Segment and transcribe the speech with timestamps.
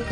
[0.00, 0.06] 大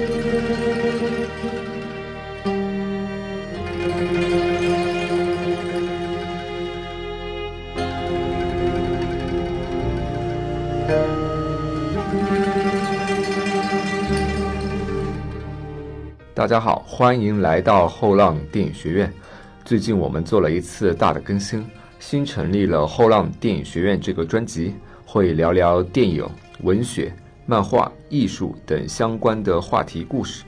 [16.46, 19.10] 家好，欢迎来到后浪电影学院。
[19.64, 21.64] 最近我们做了一次大的更新，
[21.98, 24.74] 新成立了后浪电影学院这个专辑，
[25.06, 26.28] 会聊聊电影、
[26.62, 27.10] 文学、
[27.50, 30.44] 漫画、艺术等相关的话题故事。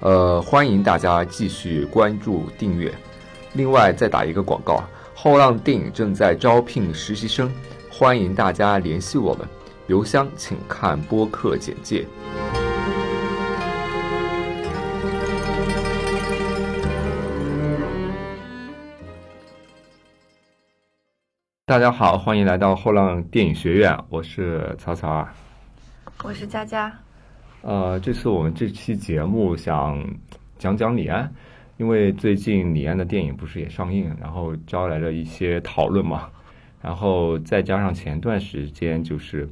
[0.00, 2.92] 呃，欢迎大家继续关注订阅。
[3.52, 4.82] 另外再打一个广告，
[5.14, 7.48] 后浪电影正在招聘实习生，
[7.88, 9.46] 欢迎大家联系我们。
[9.86, 12.04] 邮箱请看播客简介。
[21.64, 25.32] 大家好，欢迎来到后浪电影学院，我是曹曹啊。
[26.22, 26.92] 我是佳佳。
[27.62, 30.02] 呃，这次我们这期节目想
[30.58, 31.30] 讲讲李安，
[31.76, 36.28] 因为最近李安的电影不是也上映，然后招来了一些讨论嘛。
[36.82, 39.46] 然后再加上前段时间就是《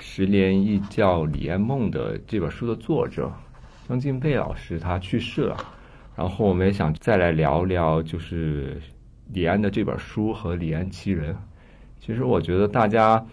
[0.00, 3.32] 十年一觉李安梦》的这本书的作者
[3.88, 5.56] 张晋贝老师他去世了，
[6.16, 8.80] 然后我们也想再来聊聊就是。
[9.32, 11.34] 李安的这本书和李安其人，
[11.98, 13.24] 其实我觉得大家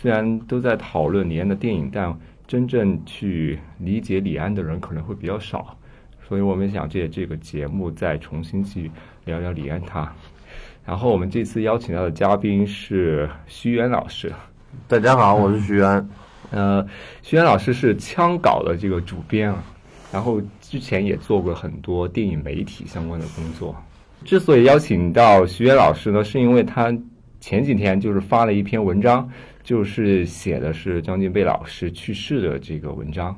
[0.00, 5.76] 虽然都在讨论李安的电影，但真正去理解李安的人可能会比较少，
[6.28, 8.88] 所以我们想借这个节目再重新去
[9.24, 10.08] 聊聊李安他。
[10.86, 14.32] 然后我们这次邀请到的嘉宾是徐渊老师。
[14.86, 16.08] 大家好，我是徐渊。
[16.52, 16.86] 呃，
[17.22, 19.64] 徐渊老师是枪稿的这个主编啊，
[20.12, 23.74] 然后之前也做过很多电影媒体相关的工作。
[24.24, 26.96] 之所以邀请到徐元老师呢，是因为他
[27.40, 29.28] 前几天就是发了一篇文章，
[29.68, 33.36] 就是写的是张晋贝老师去世的这个文章。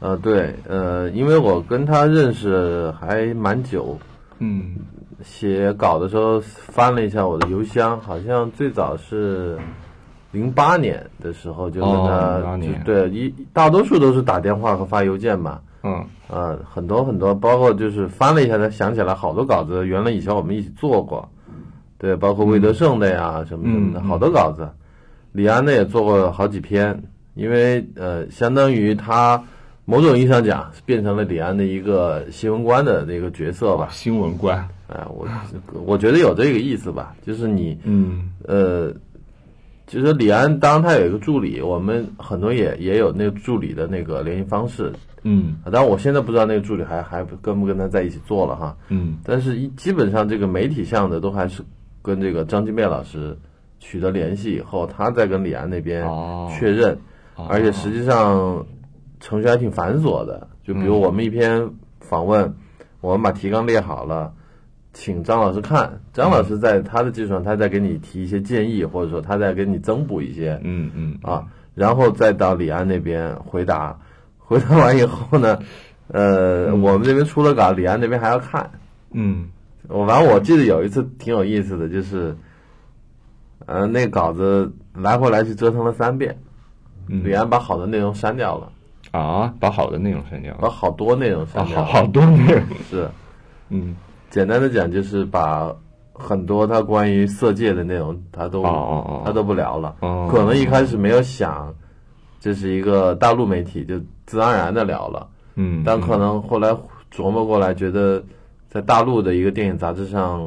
[0.00, 3.98] 呃，对，呃，因为我跟他认识还蛮久，
[4.38, 4.74] 嗯，
[5.22, 9.58] 写稿的时候翻了一下我的邮箱，好像最早是
[10.30, 15.58] 零八年的时候就跟他，对，一大多数都是打电话和发邮件嘛。
[15.84, 21.26] 嗯，呃，很多很多，包括就是翻了一下，才想起来好多稿子，原来以前我们一起做过，
[21.96, 24.68] 对，包括魏德胜的呀，什么什么的，好多稿子。
[25.32, 27.02] 李安呢也做过好几篇，
[27.34, 29.42] 因为呃，相当于他
[29.84, 33.88] 某种意义上讲，变成了李安的一个新闻官的那个角色吧。
[33.90, 35.26] 新闻官，哎，我
[35.84, 38.94] 我觉得有这个意思吧，就是你，嗯，呃。
[39.84, 44.90] 其实李安，当然他有一个助理，我们很多也也有那个助理的那个联系方式，
[45.22, 51.62] 嗯，当然我现在不知道那个助理还还跟不跟他在一起做了哈，嗯，但是一基本上这个媒体项的都还是
[52.00, 53.36] 跟这个张金贝老师
[53.82, 56.08] 取得联系以后，他再跟李安那边
[56.56, 56.96] 确认，
[57.48, 58.64] 而且实际上
[59.18, 62.54] 程序还挺繁琐的，就比如我们一篇访问，
[63.00, 64.32] 我们把提纲列好了。
[64.94, 73.98] 请张老师看，张老师在他的基础上，他再给你提一些建议，或者说他再给你增补一些，嗯嗯啊，然后再到李安那边回答，
[74.38, 75.58] 回答完以后呢，
[76.08, 78.70] 呃，我们这边出了稿，李安那边还要看，
[79.12, 79.48] 嗯，
[79.88, 82.36] 我反正我记得有一次挺有意思的，就是，
[83.66, 86.36] 呃，那稿子来回来去折腾了三遍，
[87.06, 88.72] 李安把好的内容删掉了，
[89.10, 93.08] 啊，把好的内容删掉，把好多内容删掉了，好多内容 是，
[93.68, 93.96] 嗯。
[94.30, 95.70] 简单的讲，就是把
[96.14, 98.62] 很多他关于色戒的内容，他都
[99.26, 99.94] 他都不聊了。
[100.30, 101.74] 可能一开始没有想，
[102.40, 105.28] 这是一个大陆媒体，就自然而然的聊了。
[105.56, 106.74] 嗯，但可能后来
[107.14, 108.24] 琢磨过来，觉得
[108.70, 110.40] 在大陆的一个电影杂志上，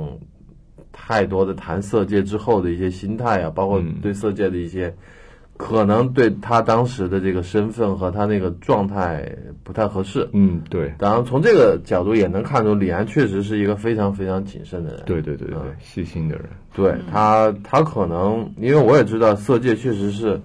[0.98, 4.96] 太多的谈色戒之后的一些心态啊，包括对色戒的一些。
[5.58, 9.34] 可能对他当时的这个身份和他那个状态
[9.64, 10.30] 不太合适。
[10.34, 10.94] 嗯，对。
[10.98, 15.04] 当然，从这个角度也能看出，李安确实是一个非常非常谨慎的人。
[15.06, 16.46] 对对对对，细心的人。
[16.74, 20.42] 对他，他可能因为我也知道，色戒确实是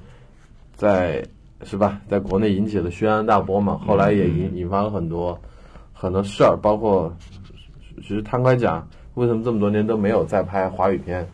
[0.77, 1.27] 在
[1.65, 3.81] 是吧，在国内引起了轩然大波嘛。
[3.85, 5.37] 后来也引引发了很多
[5.93, 7.13] 很多事儿，包括
[7.97, 11.27] 其实摊开讲，为什么这么多年都没有再拍华语片，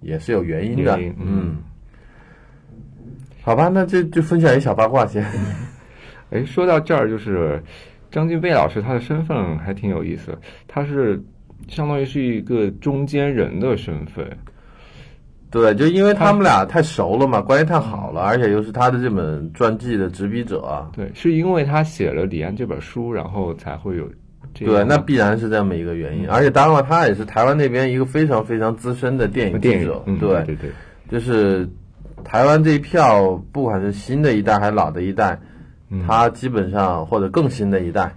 [0.00, 0.98] 也是有原因的。
[1.18, 1.56] 嗯。
[3.42, 5.24] 好吧，那这就分享一小八卦先。
[6.30, 7.62] 哎，说到这儿，就是
[8.10, 10.38] 张晋贝老师他的身份还挺有意思，
[10.68, 11.20] 他是
[11.68, 14.24] 相当于是一个中间人的身份。
[15.50, 20.88] 对，就因为他们俩太熟了嘛，关系太好了，而且又是他的这本传记的执笔者。
[20.94, 24.08] 对，是因为他写了李安这本书，然后才会有。
[24.54, 26.28] 对，那必然是这么一个原因。
[26.28, 30.02] 而且当然了，他也是台湾那边一个非常非常资深的电影记者。
[30.20, 30.70] 对对对，
[31.10, 31.68] 就是。
[32.24, 35.40] 台湾这一票，不管是新的一代还是老的一代，
[36.06, 38.14] 他基本上或者更新的一代，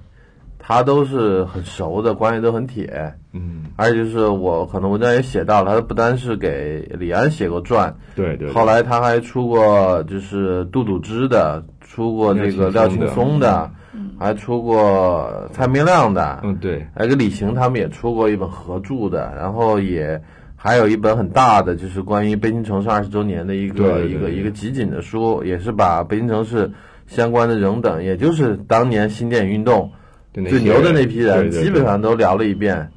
[0.67, 3.13] 他都是很熟的，关系都很铁。
[3.33, 13.69] 嗯，而且就是我可能文章也写到了，他不单是给李安写过传，对对，后来他还出过就是杜笃之的，出过这个廖庆松的，
[14.17, 20.19] 还出过蔡明亮的，嗯对，还有李行他们也出过一本合著的，然后也
[20.55, 26.71] 还有一本很大的，就是关于北京城市二十周年的一个一个一个集锦的书，也是把北京城市
[27.05, 29.91] 相关的人等，也就是当年新电影运动
[30.43, 32.89] 最牛的那批人，基本上都聊了一遍。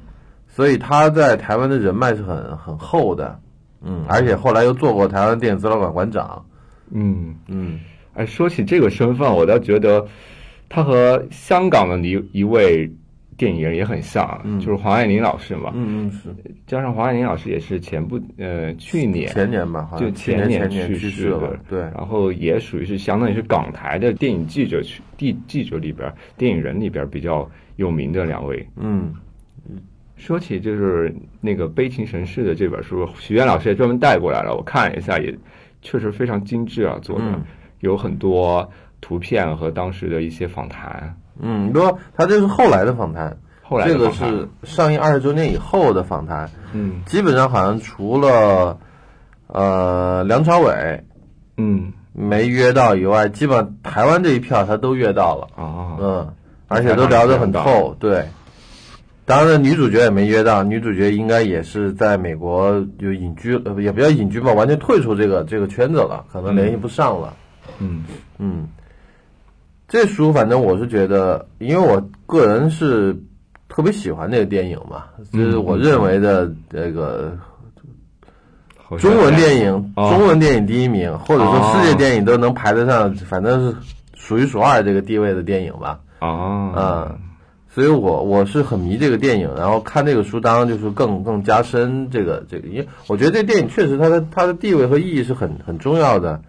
[0.47, 3.39] 所以他在台湾的人脉是很很厚的，
[3.81, 6.43] 嗯，而且后来又做过台湾电影资料馆馆长，
[6.91, 7.79] 嗯嗯，
[8.13, 10.05] 哎，说起这个身份，我倒觉得
[10.67, 12.91] 他和香港的一一位
[13.39, 16.35] 电影人也很像，就是黄爱玲老师嘛，嗯嗯是，
[16.67, 29.13] 加上黄爱玲老师也是前不呃去年前年吧，就前年去世了，对，然后也属于是相当于是港台的电影记者去地记者里边电影人里边比较有名的两位，嗯。
[30.17, 34.53] 说起就是那个《悲情城市》的这本书，许渊老师也专门带过来了。
[34.53, 35.33] 我看了一下，也
[35.81, 37.41] 确实非常精致啊，做的
[37.79, 38.69] 有很多
[38.99, 41.15] 图片和当时的一些访谈。
[41.39, 46.49] 嗯，不，他这是后来的访谈，后来这个是上映二十周年以后的访谈。
[46.73, 48.77] 嗯，基本上好像除了
[49.47, 51.03] 呃梁朝伟，
[51.57, 55.97] 嗯，没约到以外，基本上台湾这一票他都约到了啊。
[55.99, 56.33] 嗯，
[56.67, 58.25] 而且都聊得很透，对。
[59.25, 60.63] 当然，女主角也没约到。
[60.63, 67.31] 女主角应该也是在美国就隐居，呃，也不叫隐居吧，完全退出这个这个圈子了，可能联系不上了。
[67.77, 68.03] 嗯
[68.39, 68.67] 嗯，
[69.89, 73.17] 这书反正我是觉得，因为我个人是
[73.67, 77.35] 特别喜欢这个电影嘛，就是我认为的这个
[78.99, 83.75] 中文电影，中文电影第一名，或者说世界电影都能排得上，反正是
[84.13, 85.99] 数一数二这个地位的电影吧。
[86.19, 87.19] 啊，嗯。
[87.71, 96.41] 所以我我是很迷这个电影，然后看这个书，当然就是更更加深这个这个，因为我觉得这电影确实它的它的地位和意义是很很重要的。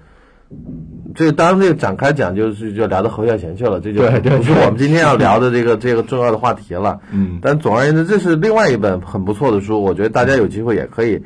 [1.15, 7.01] 这当然这个展开讲就是就聊到侯孝贤去了，这就不是我们今天要聊的这个 这个重要的话题了。
[7.13, 11.23] 嗯，但总而言之，这是另外一本很不错的书，我觉得大家有机会也可以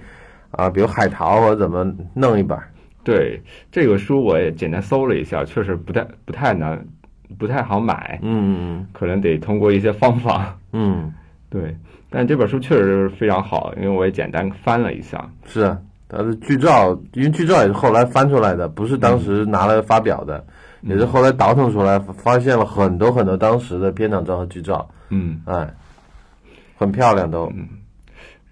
[0.50, 1.84] 啊，比如海淘或者怎么
[2.14, 2.58] 弄一本。
[3.02, 6.84] 对这个书我也简单搜了一下，确实不太不太难。
[7.38, 11.12] 不太好买，嗯可能得通过一些方法，嗯，
[11.50, 11.75] 对。
[12.08, 15.28] 但这本书确实非常好，因为我也简单翻了一下。
[15.44, 15.76] 是
[16.08, 20.44] 它的剧照，因为剧照也是后来翻出来的，不是当时拿来发表的，
[20.82, 24.88] 也是后来倒腾出来，发现了很多很多当时的片场照和剧照。
[25.10, 25.74] 嗯，哎，
[26.76, 27.50] 很漂亮都。
[27.56, 27.68] 嗯。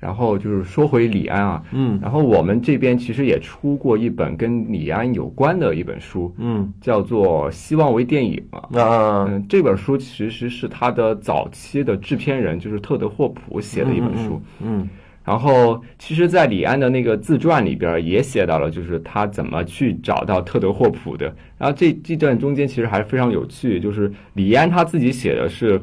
[0.00, 14.88] 然后就是说回李安啊，嗯，然后我们这边其实也出过一本跟李安有关的一本书，嗯，叫做《希望为电影》啊，嗯，这本书其实是他的早期的制片人就是特德霍普写的一本书，嗯，
[15.24, 21.26] 然后其实，在李安的那个自传里边也写到了，就是他怎么去找到特德霍普的，
[21.58, 25.80] 然后这这段中间其实还是非常有趣，就是李安他自己写的是，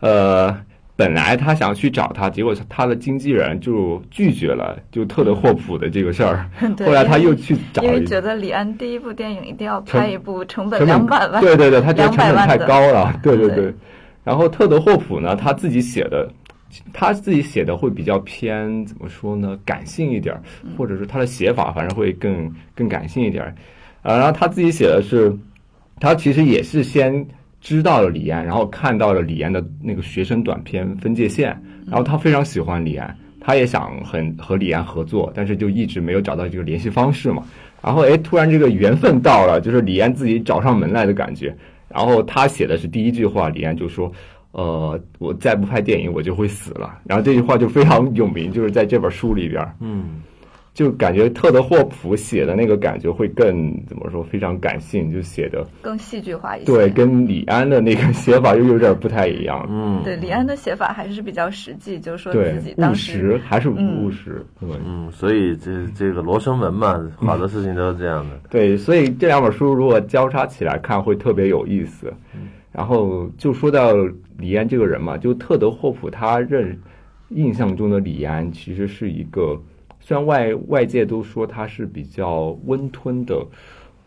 [0.00, 0.56] 呃。
[0.98, 6.48] 本来他想去找他，结果他的经纪人就拒绝了，就特德霍普的这个事儿。
[6.86, 13.74] 后来他又去找，因为觉得李安第一部电影一定要拍一部成本两百万，对对对，他觉得成本太高了， 对对对。
[14.24, 16.26] 然后特德霍普呢，他自己写的，
[16.92, 19.58] 他自己写的会比较偏怎么说呢？
[19.64, 20.34] 感性一点，
[20.76, 23.54] 或者是他的写法反正会更更感性一点。
[24.02, 25.36] 呃，然后他自己写的是，
[26.00, 27.26] 他其实也是先。
[27.58, 31.50] 知道了李安，然后看到了李安的那个学生短片《分界线》，
[31.90, 37.42] 然后他非常喜欢李安，他也想很和李安合作，但是就一直没有找到这个联系方式嘛。
[37.82, 41.56] 然后哎，突然这个缘分到了，就是李安自己找上门来的感觉。
[41.88, 44.12] 然后他写的是第一句话，李安就说
[44.56, 49.64] ：“呃，我再不拍电影，我就会死了。”然后这句话就非常有名，就是在这本书里边。
[49.80, 50.22] 嗯。
[50.76, 56.66] 就感觉特德霍普写的那个感觉会更怎么说，非常感性，就写的更戏剧化一些。
[56.66, 59.66] 对，跟李安的那个写法又有点不太一样。
[59.70, 64.44] 嗯，对，李安的写法还是比较实际，就是说自己当时还是务实。
[64.60, 68.38] 对，嗯，所以这这个罗生门嘛，好多事情都是这样的。
[68.50, 72.12] 对，所以这两本书如果交叉起来看，会特别有意思。
[72.76, 73.94] 然后就说到
[74.36, 76.78] 李安这个人嘛，就特德霍普他认
[77.30, 79.58] 印象中的李安其实是一个。
[79.98, 83.44] 虽然外外界都说他是比较温吞的，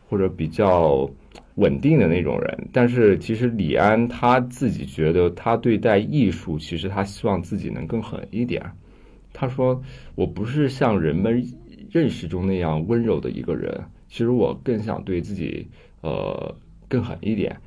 [0.08, 1.10] 或者比较
[1.56, 8.64] 稳定的那种人，但是其实李安他自己觉得，他对待艺术，其实他希望自己能更狠一点。
[9.34, 9.82] 他说
[10.14, 11.44] ：“我不是像人们
[11.90, 15.68] 认识中那样温柔的一个人，其实我更想对自己
[16.02, 16.56] 呃
[16.88, 17.58] 更狠一点。”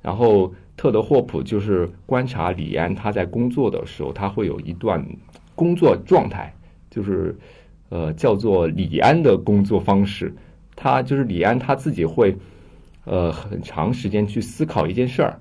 [0.00, 5.04] 然后特德霍普就是观察李安他在工作的时候，他会有一段
[5.54, 6.52] 工作状态，
[6.90, 7.36] 就是
[7.88, 10.32] 呃叫做李安的工作方式。
[10.76, 12.36] 他就是李安他自己会
[13.04, 15.36] 呃很长时间去思考一件事儿，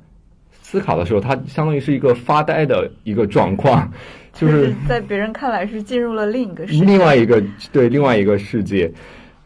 [0.52, 3.92] 思考的时候他相当于是一个发呆的一个状况，
[4.34, 8.92] 就是在别人看来是进入了另一个世界，另外一个对另外一个世界。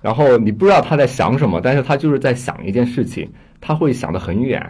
[0.01, 4.65] 然后你不知道他在想什么，但是他就是在想一件事情，他会想得很远。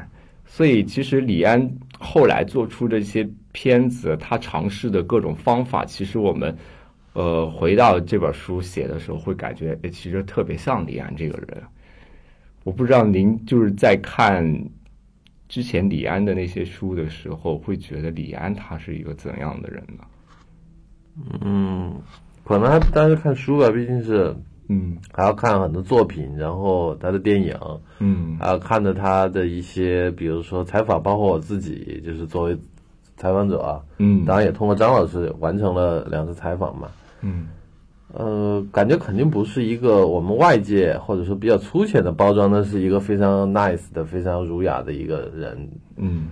[0.53, 1.65] 所以其实李安
[1.98, 6.53] 后来做出这些片子，他尝试的各种方法，其实我们
[7.13, 11.63] 呃回到这本书写的时候，会感觉其实特别像李安这个人。
[12.65, 14.46] 我不知道您就是在看
[15.48, 20.03] 之前李安的那些书的时候，会觉得李安他是一个怎样的人呢？
[21.46, 21.96] 嗯，
[22.43, 24.36] 可能还不单是看书吧，毕竟是。
[24.73, 27.53] 嗯，还要看很多作品，然后他的电影，
[27.99, 32.57] 嗯，还要看着他的一些，比如说采访，包括我自己，就是作为
[33.17, 36.87] 采访者，嗯，当然也通过张老师完成了两次采访嘛，
[37.19, 37.49] 嗯，
[38.13, 46.27] 呃，感觉肯定不是一个我们外界或者说比较粗浅的包装，那是一个非常 nice 的、非常儒雅的一个人，嗯，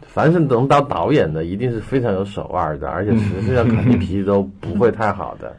[0.00, 5.56] 凡是能当导演的，一定是非常有手腕的，而且实际上 肯定脾气都不会太好的。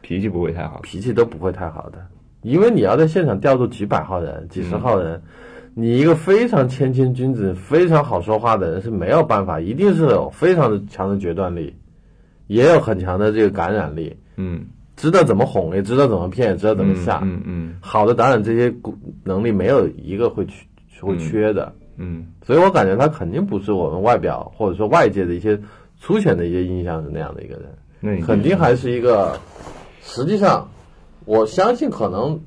[0.00, 1.98] 脾气不会太好，脾气都不会太好的，
[2.42, 5.20] 因为你要在现场调度几百号人、几十号人，
[5.74, 11.74] 你一个非常谦谦君子、非常好说话的人是没有办法，一定是有非常的强的决断力，
[12.46, 14.16] 也有很强的这个感染力。
[14.36, 17.20] 嗯，知道怎么哄，也知道怎么骗，也知道怎么吓。
[17.22, 18.74] 嗯嗯，好的导演这些
[19.24, 21.72] 能力没有一个会缺会缺的。
[21.96, 25.58] 嗯，所以我感觉他肯定不是我们外表或者说外界的一些
[26.00, 27.64] 粗浅的一些印象是那样的一个人，
[28.00, 29.38] 那肯定还是一个。
[30.08, 30.68] 实际上，
[31.26, 32.40] 我相信可能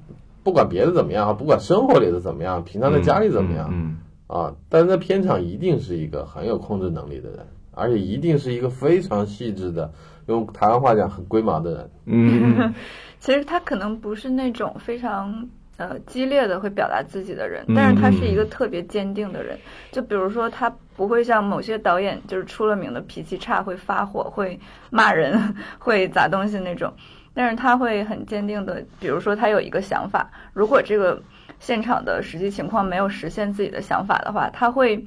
[0.43, 9.93] 不管别的怎么样，不管生活里的怎么样，平常在家里怎么样，嗯啊，但是在片场一定是一个很有控制能力的人，而且一定是一个非常细致的，
[10.25, 11.89] 用台湾话讲很龟毛的人。
[12.05, 12.73] 嗯，
[13.19, 19.59] 其实他可能不是那种非常呃激烈的会表达自己的人，但是他是一个特别坚定的人。
[19.91, 26.91] 就比如说，他不会像某些导演就是出了名的脾气差，会发火，会骂人， 会砸东西那种。
[27.33, 31.21] 但是他会很坚定的，比如说他有一个想法，如果这个
[31.59, 35.05] 现场的实际情况没有实现自己的想法的话，他会，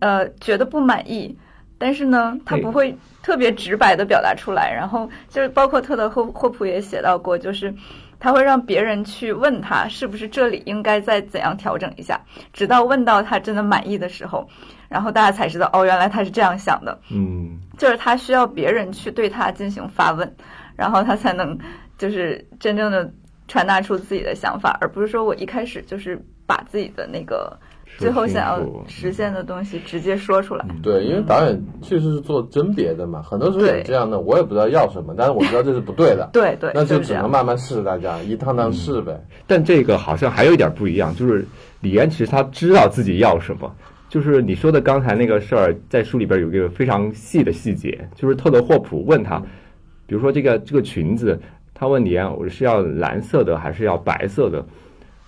[0.00, 1.36] 呃，觉得不满意。
[1.78, 4.72] 但是呢，他不会特别直白的表达出来。
[4.72, 7.74] 然后就是包括特德霍霍普也写到过，就是
[8.20, 12.20] 他会让别人去问他是不是这里应该再怎样调整一下，
[12.52, 14.48] 直到问到他真的满意的时候，
[14.88, 16.96] 然后大家才知道哦，原来他是这样想的。
[17.10, 20.36] 嗯，就是他需要别人去对他进行发问。
[20.82, 21.56] 然后他才能，
[21.96, 23.08] 就是真正的
[23.46, 27.56] 传达出自己的想法，而不是说我一开始就是把自己的那个
[27.98, 30.66] 最后想要实现的东西直接说出来。
[30.82, 34.18] 对，因为导演确实是做甄别的嘛，很多时候也这样的。
[34.18, 36.28] 我也不知道要什么，但是我知道这是不对的。
[36.34, 39.24] 对对，那就只能慢慢试，大家一趟趟试呗。
[39.46, 41.46] 但这个好像还有一点不一样，就是
[41.80, 43.72] 李安其实他知道自己要什么。
[44.08, 49.40] 就是你说的刚才那个事儿，在书里边有一个非常细的细节，就是特德霍普问他。
[50.06, 51.40] 比如说这个这个裙子，
[51.72, 54.64] 他问李安，我是要蓝色的还是要白色的？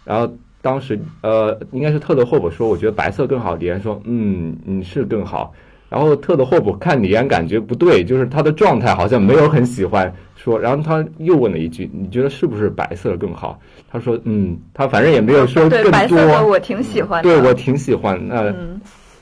[0.04, 3.54] 然后当时呃，应该是特德霍普说，我觉得白色更好。
[3.54, 5.52] 李安说，嗯，你是更好。
[5.88, 10.58] 然后特德霍普看李安感觉不对，就是他的状态好像没有很喜欢说。
[10.58, 13.58] 然后他又问了一句，你觉得是不是白色更好？
[13.90, 15.90] 他说，嗯，他反正也没有说更多。
[15.92, 17.22] 白色的我挺喜欢。
[17.22, 18.20] 对我挺喜欢。
[18.28, 18.52] 那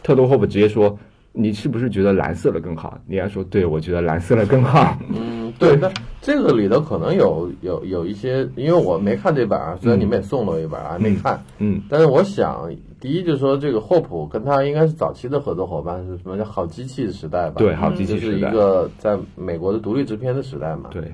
[0.03, 0.99] 特德霍普直接说。
[1.35, 2.99] 你是不是觉得蓝色的更好？
[3.07, 5.75] 李安说：“对，我觉得蓝色的更好。”嗯，对。
[5.77, 11.43] 那这个里头可能有有有一些，因为我没看这本啊，虽然你们也送了我一本啊，没看。
[11.59, 11.81] 嗯。
[11.89, 12.71] 但是我想，
[13.01, 17.55] 第一就是说，这个霍普跟他应该是早期的合作伙伴，是什么叫好机器时代吧？
[17.57, 20.91] 对，好机器是一个在美国的独立制片的时代嘛。
[20.91, 21.13] 对。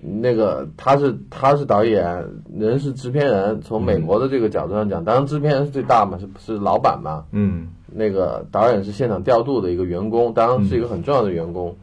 [0.00, 2.24] 那个他是他是导演，
[2.58, 3.60] 人是制片人。
[3.60, 7.24] 从美国的这个角度上讲，当然制片人是最大嘛，是是老板嘛。
[7.32, 7.68] 嗯。
[7.92, 11.76] 那个导演是现场调度的一个员工，当然是一个很重要的员工。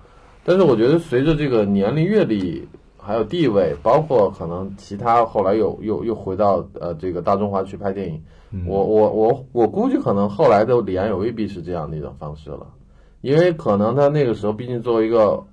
[0.43, 2.67] 但是我觉得随着这个年龄、阅历
[2.97, 8.21] 还有地位，包括可能其他后来又又又回到呃这个大中华去拍电影，
[8.65, 12.67] 我我我我估计可能后来的李安也未必是这样的一种方式了，
[13.21, 15.43] 因为可能他那个时候毕竟作为一个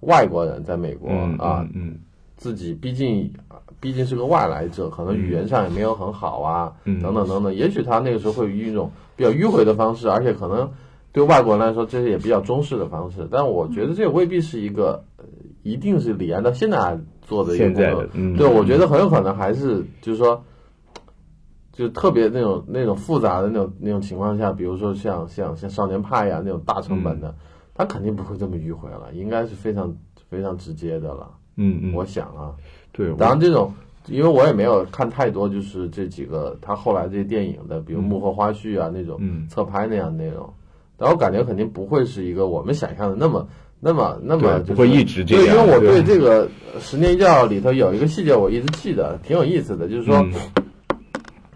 [0.00, 1.08] 外国人在美国
[1.38, 1.96] 啊，嗯，
[2.36, 3.32] 自己毕竟
[3.80, 8.90] 毕竟是个外来者，可能语言上也没有很好啊，等等等等，也许他那个时候会以一种。
[9.18, 10.70] 比较迂回的方式，而且可能
[11.10, 13.26] 对外国人来说，这些也比较中式的方式。
[13.30, 15.02] 但我觉得这也未必是一个，
[15.62, 18.36] 一定是李安到现在做的一个工作。
[18.36, 20.44] 对，我觉得很有可能还是就是说，
[21.72, 27.34] 就特别那种那种复杂的那种那种情况下，比如说像像像少年派呀那种大成本的，
[27.74, 29.96] 他肯定不会这么迂回了，应该是非常
[30.28, 31.30] 非常直接的了。
[31.56, 32.52] 嗯嗯，我想啊，
[32.96, 33.72] 对，当然这种，
[34.06, 40.48] 因为我也没有看太多，就是这几个他后来这些电影的，比如幕后花絮啊那种侧拍那样内容，
[40.96, 43.46] 但我感觉肯定不会是一个我们想象的那么
[43.80, 45.56] 那么那么不会一直这样。
[45.56, 46.46] 因为我对这个
[46.80, 50.26] 《十年一觉》里头有一个细节我一直记得，挺有意思的，就是说。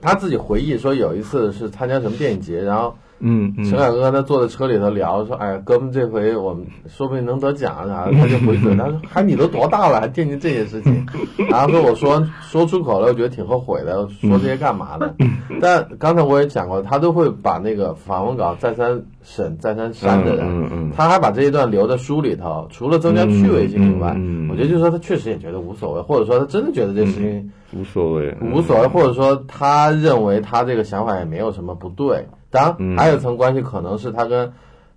[0.03, 2.97] 他自己回忆说，有一次是参加什么电影节，然后。
[3.21, 8.13] 嗯，陈凯歌他坐在车里头聊说：“哎呀，哥们，这回我们说不定能得奖啥的。
[8.19, 11.07] ”他就回嘴，他说：“还你都多大了，还惦记这些事情？”
[11.51, 15.15] 然后跟：“我说说出口了，我觉得挺后悔的，说这些干嘛的？”
[15.61, 24.17] 但刚才我也讲过，他都会把那个访问稿再三审、再三删的人，他还把这一段留在书里头，除了增加趣味性以外，
[24.51, 32.27] 我觉得就是说他确实也觉得无所谓，或者说他真的觉得这事情无所谓，无所谓，或者说他认为他这个想法也没有什么不对。
[32.51, 34.53] 当然，还有一层关系，可能是他跟，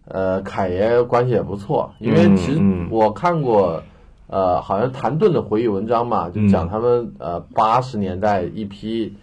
[0.05, 1.93] 呃，凯爷关系也不错。
[1.99, 3.83] 因为其实我看过，
[4.27, 9.15] 呃，好像谭盾的回忆文章嘛，就讲他们呃八十年代一批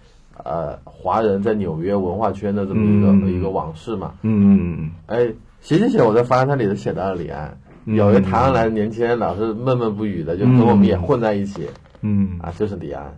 [0.44, 4.14] 呃华人在纽约文化圈的这么一个一个往事嘛。
[4.22, 4.90] 嗯嗯嗯。
[5.06, 11.68] 哎，写写写，我在发现他里头写到了李安，有一个台湾来的年轻人，老是闷闷不语的，就跟我们也混在一起。
[12.02, 12.38] 嗯。
[12.40, 13.12] 啊，就是李安，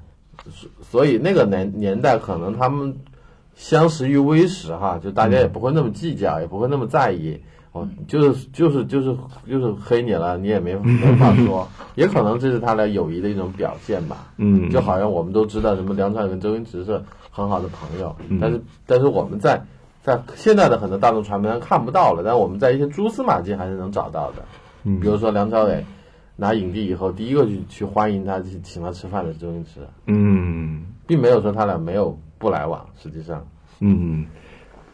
[0.81, 2.97] 所以那个年年代可能他们。
[3.55, 7.41] 相识于微时，哈，就大家也不会那么计较，也不会那么在意。
[7.73, 9.17] 哦，就是就是就是
[9.49, 11.67] 就是黑你了，你也没没话说。
[11.95, 14.31] 也可能这是他俩友谊的一种表现吧。
[14.37, 19.63] 嗯，就好像我们都知道，什么梁朝伟跟周星驰是很好的朋友，但是但是我们在
[20.03, 24.43] 在现在的很多大众传媒上看不到了，但我们在一些蛛丝马迹还是能找到的。
[24.85, 25.83] 嗯，比如说梁朝伟
[26.37, 29.81] 拿影帝以后，第一个去去欢迎他、去请他吃饭的是周星驰。
[30.05, 32.19] 嗯，并没有说他俩没有。
[32.43, 33.47] 不来往，实际上，
[33.79, 34.27] 嗯，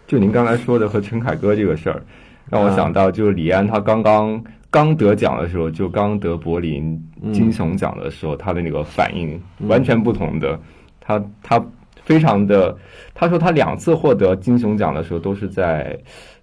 [0.07, 2.03] 就您刚才说的和陈凯歌这个事儿，
[2.51, 10.61] 让我想到，就是李安他刚刚刚得奖的时候，就刚得柏林金熊奖的时候，他的那个反应完全不同的。
[11.01, 11.65] 他他
[12.05, 12.77] 非常的，
[13.15, 15.99] 他说他两次获得金熊奖的时候都是在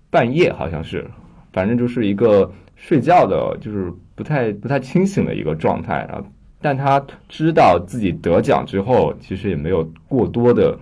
[0.09, 1.07] 半夜，好像是，
[1.53, 6.19] 反正就是一个睡觉的，就是不太不太清醒的一个状态啊。
[6.59, 6.99] 但他
[7.29, 10.75] 知道自己得奖之后，其实也没有过多的。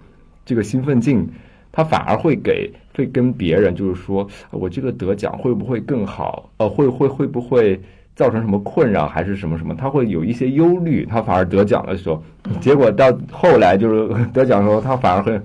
[0.45, 1.27] 这个兴奋劲，
[1.71, 6.49] 他反而会给会跟别人就是说，我这个得奖会不会更好？
[6.57, 7.79] 呃，会会会不会
[8.15, 9.73] 造成什么困扰，还是什么什么？
[9.75, 11.05] 他会有一些忧虑。
[11.05, 12.21] 他反而得奖的时候，
[12.61, 15.39] 结果到后来就是 得奖的时候，他反而会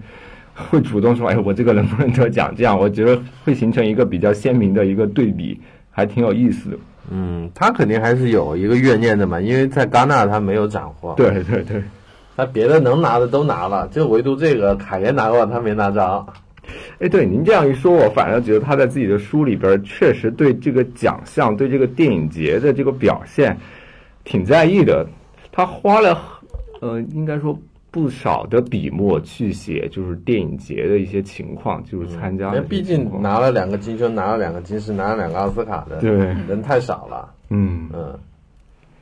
[0.54, 5.58] 会主动说：“哎，我这个能不能得奖？”这样我觉得会形成一个比较鲜明的一个对比，
[5.90, 6.76] 还挺有意思的。
[7.10, 11.14] 嗯，他肯定还是有一个怨念的嘛，因为在戛纳他没有斩获。
[11.16, 11.82] 对对对。
[12.38, 16.24] 他别的能拿的都拿了，就唯独这个凯爷拿过，他没拿着。
[17.00, 23.58] 哎，对，您这样一说，我反而觉得他在自己的书里边确实对这个奖项、对这个电影节的这个表现
[24.22, 25.04] 挺在意的。
[25.50, 26.16] 他花了
[26.80, 27.58] 呃，应该说
[27.90, 32.52] 不少的笔墨去写，就是电影节的一些情况，就是参加。
[32.68, 36.12] 毕竟拿了两个金熊，拿了两个金狮，拿了两个奥斯卡的，对，
[36.46, 37.34] 人太少了。
[37.50, 38.16] 嗯嗯，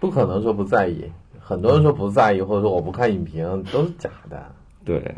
[0.00, 1.04] 不可能说不在意。
[1.48, 4.46] 很多人说不在意，或者说我不看影评，都是假的。
[4.84, 5.14] 对，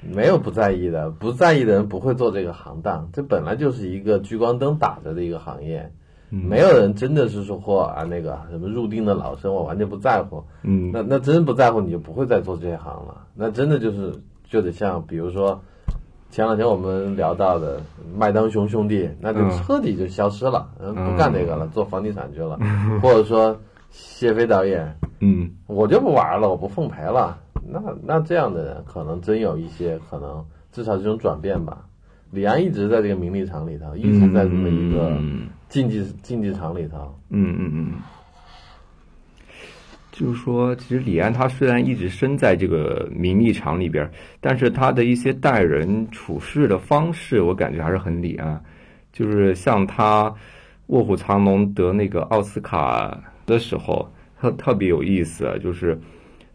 [0.00, 3.08] 没有不在意的，不在意的人不会做这个行当。
[3.12, 5.90] 这本来就是一个聚光灯打着的一个行业，
[6.30, 10.44] 没有人真的是说或啊那个什么入定的老生，我完全不在乎。
[10.62, 13.26] 嗯，那那真不在乎，你就不会再做这一行了。
[13.34, 14.14] 那真的就是
[14.48, 15.60] 就得像比如说
[16.30, 17.80] 前两天我们聊到的
[18.16, 22.56] 麦当雄兄弟，那就彻底就消失了，嗯，不干那个了，做房地产去了，
[23.02, 23.58] 或者说。
[23.92, 27.38] 谢飞导演，嗯，我就不玩了，我不奉陪了。
[27.64, 31.84] 那那这样的人，可能真有一些可能，至少这种转变吧。
[32.30, 35.20] 李安一直在这个名利场里头，一直在这么一个
[35.68, 37.14] 竞技竞技场里头。
[37.28, 37.92] 嗯嗯嗯。
[40.10, 48.58] 就是说，其实李安他虽然一直身在这个名利场里边，但是他的一些待人处事的方式，我感觉还是很李安。
[49.12, 50.30] 就是像他
[50.86, 53.16] 《卧虎藏龙》得那个奥斯卡。
[53.52, 54.10] 的时候
[54.40, 56.00] 特特别有意思，就是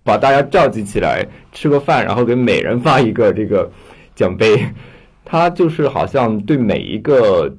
[0.04, 3.70] 把大家召集起来吃个饭，然后给每人发一个这个
[4.16, 4.58] 奖杯。
[5.24, 7.54] 他就是好像对每一个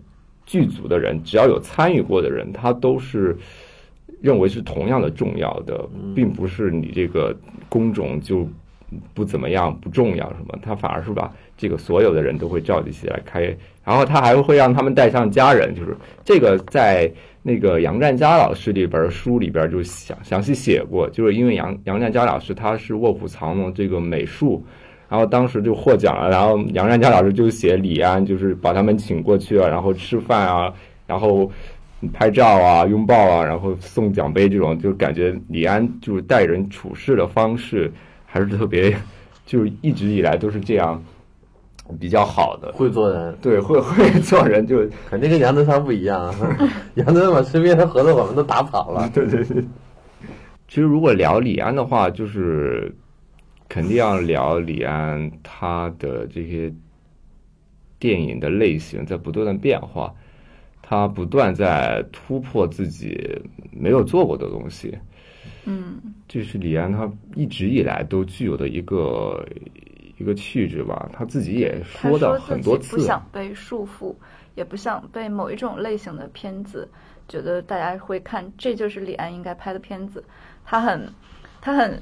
[0.45, 3.37] 剧组的人，只要有参与过的人，他都是
[4.21, 7.37] 认为是同样的重要的，并不是你这个
[7.69, 8.49] 工种就
[9.13, 10.59] 不怎么样、不重要什么。
[10.63, 17.11] 他反而是把这个所有的人都会召集起来开，然后他还会让他们带上家人，就是这个在。
[17.43, 24.63] 那个杨占佳老师里边书里边就详详细写过，就是因为杨杨占佳老师他是《卧虎藏龙》这个美术，
[25.09, 30.73] 然后当时就获奖了，然后杨占佳老师就写李安，就是把他们请过去了，然后吃饭啊，
[31.07, 31.51] 然后
[32.13, 37.91] 拍照啊、拥抱啊，然后送奖杯这种，就感觉李安就是待人处事的方式
[38.27, 38.95] 还是特别，
[39.47, 41.03] 就是一直以来都是这样。
[41.99, 46.35] 比较好的，会做人，对，会 会做人，就肯定跟杨德昌不一样，
[46.97, 49.63] 杨德昌把身边的合作伙伴都打跑了，对 对对。
[50.67, 52.95] 其实如果聊李安的话，就是。
[53.71, 56.73] 肯定要聊李安他的这些
[57.99, 60.11] 电影的类型在不断的变化，
[60.81, 63.39] 他不断在突破自己
[63.71, 64.97] 没有做过的东西。
[65.67, 69.47] 嗯，这是李安他一直以来都具有的一个
[70.19, 71.09] 一个气质吧。
[71.13, 74.15] 他自己也说的很多次，不想被束缚，
[74.55, 76.89] 也不想被某一种类型的片子
[77.29, 80.23] 觉得大家会看，这就是李安应该拍的片子。
[80.65, 81.13] 他很。
[81.61, 82.01] 他很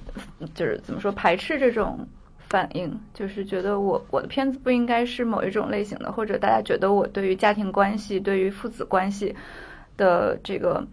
[0.54, 2.06] 就是怎么说排斥这种
[2.38, 9.34] 反应，就是觉得我我的片子不应该是某一种类型的，或者大家觉得我对于家庭关系、对于父子关系
[9.96, 10.86] 的这个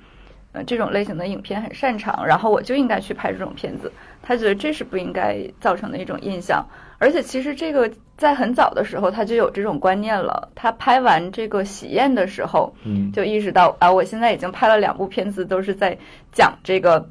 [0.54, 3.92] 呃这种类型的影片很擅长，然后我就应该去拍这种片子。
[4.22, 6.66] 他觉得这是不应该造成的一种印象，
[6.98, 10.50] 而且其实这个在很早的时候他就有这种观念了。
[10.56, 15.98] 他拍完这个《喜宴》的时候，嗯，就意识到啊，我现在已经拍了两部片子，都是在
[16.32, 17.08] 讲这个。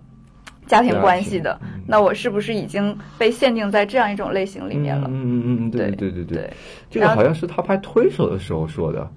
[0.64, 5.08] 家庭关系的，那我是不是已经被限定在这样一种类型里面了？
[5.10, 6.48] 嗯嗯嗯，对对对对，
[6.88, 9.10] 这个好像是他拍推手的时候说的。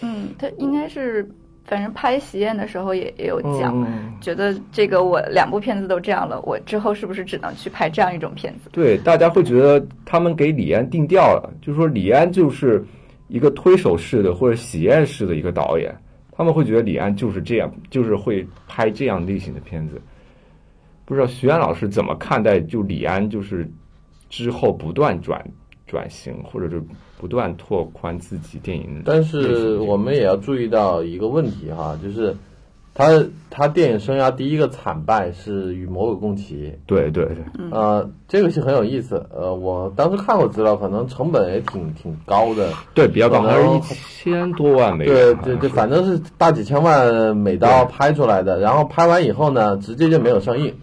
[0.00, 1.30] 嗯，他应该是，
[1.64, 3.86] 反正拍喜宴的时候也也有讲，
[4.20, 8.70] 觉得这个我两部片子都这样了，我之后是不是只能去拍这样一种片子？
[8.72, 12.84] 对，大家会觉得他们给李安定调了，就是说李安就是
[13.28, 15.94] 一个推手式的或者喜宴式的一个导演，
[16.32, 20.00] 他们会觉得李安就是这样，就是会拍这样类型的片子。
[21.04, 23.70] 不知道徐安老师怎么看待就李安就是
[24.28, 25.44] 之后不断转
[25.90, 26.80] 转型，或者是
[27.18, 29.02] 不断拓宽自己电影。
[29.04, 32.36] 但是我们也要注意到一个问题哈，就是
[32.94, 36.72] 他他电影生涯第一个惨败是与魔鬼共骑。
[36.86, 37.36] 对对对，
[37.72, 39.26] 呃，这个是很有意思。
[39.34, 42.72] 呃，我当时看过资料，可能成本也挺挺高的。
[42.94, 45.12] 对，比较高，还是一千多万美元。
[45.12, 48.60] 对对对，反正是大几千万美刀拍出来的。
[48.60, 50.76] 然后拍完以后呢，直接就没有上映。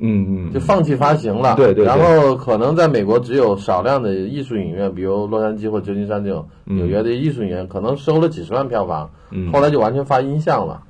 [0.00, 1.56] 嗯嗯，就放弃发行了。
[1.56, 1.84] 对对。
[1.84, 9.10] 然后可能在美国只有少量的艺术影院，比如洛杉矶或旧金山这种纽约的艺术影院，可能收了几十万票房。
[9.30, 9.52] 嗯。
[9.52, 10.82] 后来就完全发音像了。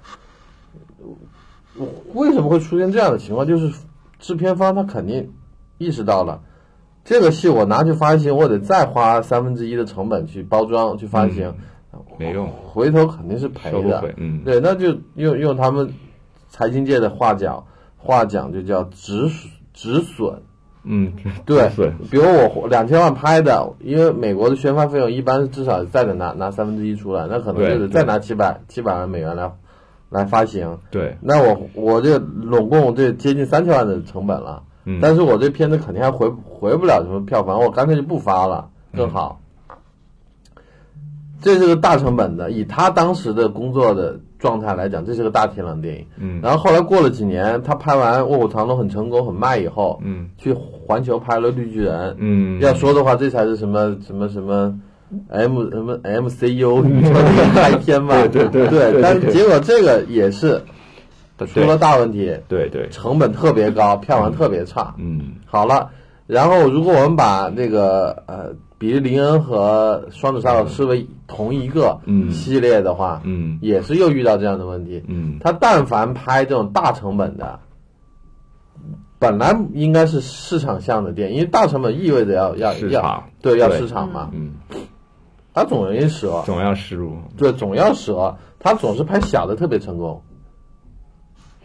[2.12, 3.47] 为什么会出现这样的情况？
[3.47, 3.73] 就是
[4.18, 5.33] 制片方他肯定
[5.79, 6.42] 意识到了，
[7.03, 11.55] 这个戏我拿去发行，我得再花三分之一的成本去包装去发行，
[12.18, 14.12] 没用，回头肯定是赔的。
[14.18, 14.42] 嗯。
[14.44, 15.88] 对，那就用用他们
[16.49, 17.64] 财经界的话讲。
[17.98, 19.28] 话讲就叫止
[19.74, 20.40] 止损，
[20.84, 21.12] 嗯，
[21.44, 21.68] 对，
[22.11, 29.52] 比如我两千万拍的，因为美国的宣发费用一般至少再得拿拿三分之一出来，那可能就得再拿七百七百万美元来
[30.08, 30.78] 来发行。
[30.90, 39.40] 对，那我我这拢共这接近三千万的成本了，嗯，但是我这片子肯定还回回不了什么票房，我干脆就不发了更好。
[41.42, 44.20] 这是个大成本的，以他当时的工作的。
[44.38, 46.07] 状态来讲，这是个大体量电影。
[46.16, 52.11] 嗯，然后后来过了几年，他拍完《卧虎藏龙》很成功、很卖以后，嗯，去环球拍了《绿巨人》。
[52.18, 54.79] 嗯，要说的话，这才是什么什么什么
[55.29, 57.14] M 什么 MCU 你说
[57.53, 58.14] 开篇嘛？
[58.29, 59.03] 对对对。
[59.03, 60.62] 但是结果这个也是
[61.46, 62.37] 出了大问题。
[62.46, 62.88] 对对。
[62.90, 64.94] 成本特别高，票房特别差。
[64.98, 65.33] 嗯。
[65.46, 65.90] 好了，
[66.27, 68.55] 然后如果我们把那个呃。
[68.79, 75.03] 比利林恩和双子杀手视为同一个系列的话，嗯，也是又遇到这样的问题。
[75.09, 77.59] 嗯，他但凡拍这种大成本的，
[79.19, 84.31] 本来应该是市场向的电影，因为大成本意味着要要要对要市场嘛。
[84.33, 84.53] 嗯，
[85.53, 87.17] 他总容易折，总要失误。
[87.37, 88.37] 对，总要折。
[88.61, 90.23] 他总是拍小的特别成功，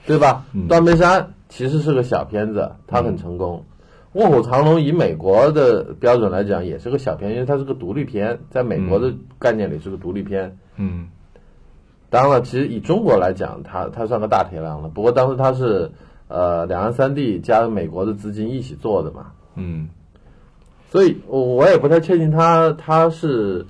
[0.05, 0.45] 对吧？
[0.67, 3.65] 断背山其实是个小片子，他很成功。
[4.13, 10.57] 卧虎藏龙以美国的标准来讲，也是个小片，因为它是个独立片，在美国的概念里是个独立片。
[10.77, 11.07] 嗯，
[12.09, 14.89] 当然了，其实以中国来讲，它它算个大体量了。
[14.89, 15.91] 不过当时它是
[16.27, 19.31] 呃两岸三地加美国的资金一起做的嘛。
[19.55, 19.89] 嗯，
[20.89, 23.65] 所以我我也不太确定他他是。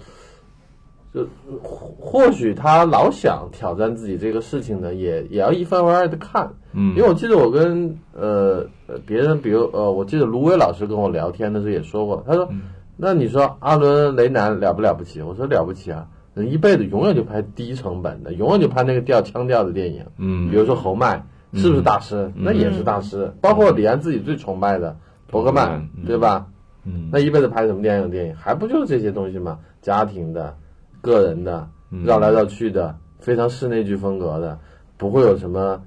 [1.14, 1.28] 就
[1.62, 6.52] 或许他老想挑战自己这个事情呢，也也要一分为二的看。
[6.74, 8.66] 嗯，因为我记得我跟呃
[9.06, 12.50] 别人，比如呃，我记得卢威老师跟我聊天的时候也说过，他说
[12.98, 20.04] ：“那你说阿伦雷南了不了不起？”我说：“了不起啊，人一辈子永远就拍低成本的，永远就拍那个调腔调的电影。
[20.18, 22.32] 嗯，比如说侯麦是不是大师？
[22.36, 23.32] 那也是大师。
[23.40, 26.48] 包括李安自己最崇拜的伯格曼，对吧？
[26.86, 28.10] 嗯，那一辈子拍什么电影？
[28.10, 29.60] 电影还不就是这些东西吗？
[29.82, 30.56] 家庭的、
[31.02, 31.68] 个人的、
[32.04, 34.58] 绕来绕去的，非常室内剧风格的，
[34.98, 35.82] 不会有什么。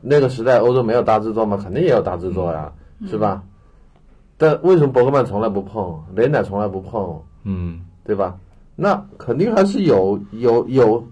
[0.00, 1.58] 那个时代欧洲没有大制作吗？
[1.62, 2.72] 肯定也有大制作呀，
[3.06, 3.42] 是吧？
[4.36, 7.20] 但为什么伯格曼从来不碰，雷乃从来不碰？
[7.44, 8.38] 嗯，对吧？
[8.76, 11.04] 那肯定还是有有有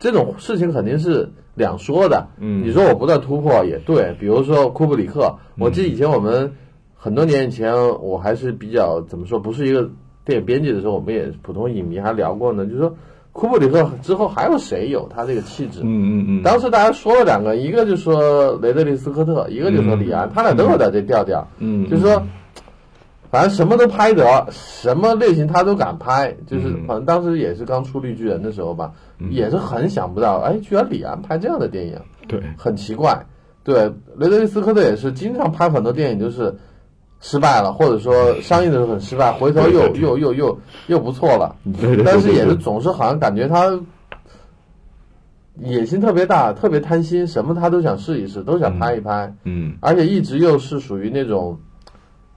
[0.00, 2.26] 这种事情，肯定是两说的。
[2.38, 6.52] 嗯，你说我不断突破也对，比如说库布里克，我记得以前我们
[6.94, 9.88] 很多年以前，我还是比较怎么说，不是一个
[10.24, 12.96] 电影编辑的时候，我们也普通影迷还聊过呢，就是说
[13.34, 15.80] 库布里克之后还有谁有他这个气质？
[15.82, 16.42] 嗯嗯嗯。
[16.42, 21.46] 当时大家说了两个，一个就说雷德利·斯科特，一个就说李安，他俩都有点这调调。
[21.58, 22.22] 嗯，就是说。
[23.30, 28.92] 反正什么都拍得，什么类型他都敢拍，就是反正当时也是刚出《绿巨人》的时候吧，
[29.28, 33.26] 也是很想不到，哎，居然李安拍这样的电影，对，很奇怪。
[33.64, 36.54] 对，雷德利·斯科特也是经常拍很多电影，就是
[37.24, 40.58] 失败了，或者说上映的时候很失败，回头又又又又
[40.88, 41.56] 又不错了。
[42.04, 43.80] 但是也是总是好像感觉他
[45.58, 49.34] 野心特别大，特别贪心，什么他都想试一试，都想拍一拍。
[49.44, 51.58] 嗯，而且一直又是属于那种。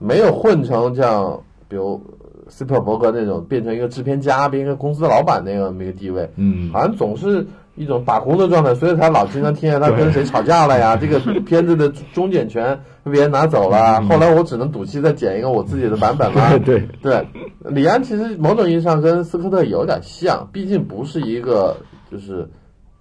[0.00, 2.00] 没有混成像比如
[2.46, 7.44] 斯皮尔伯格那种变成一个制片家，变成一个公司老板那样一个地位，嗯，好像总是
[7.78, 16.58] 一种打工的状态，所以他老经常听见他跟谁吵架了呀， 这个片子的终剪权被别人拿走了，后来我只能赌气再剪一个我自己的版本了。
[16.66, 17.26] 对对，
[17.60, 21.76] 李安其实某种意义上跟斯科特有点像，毕竟不是一个
[22.10, 22.48] 就是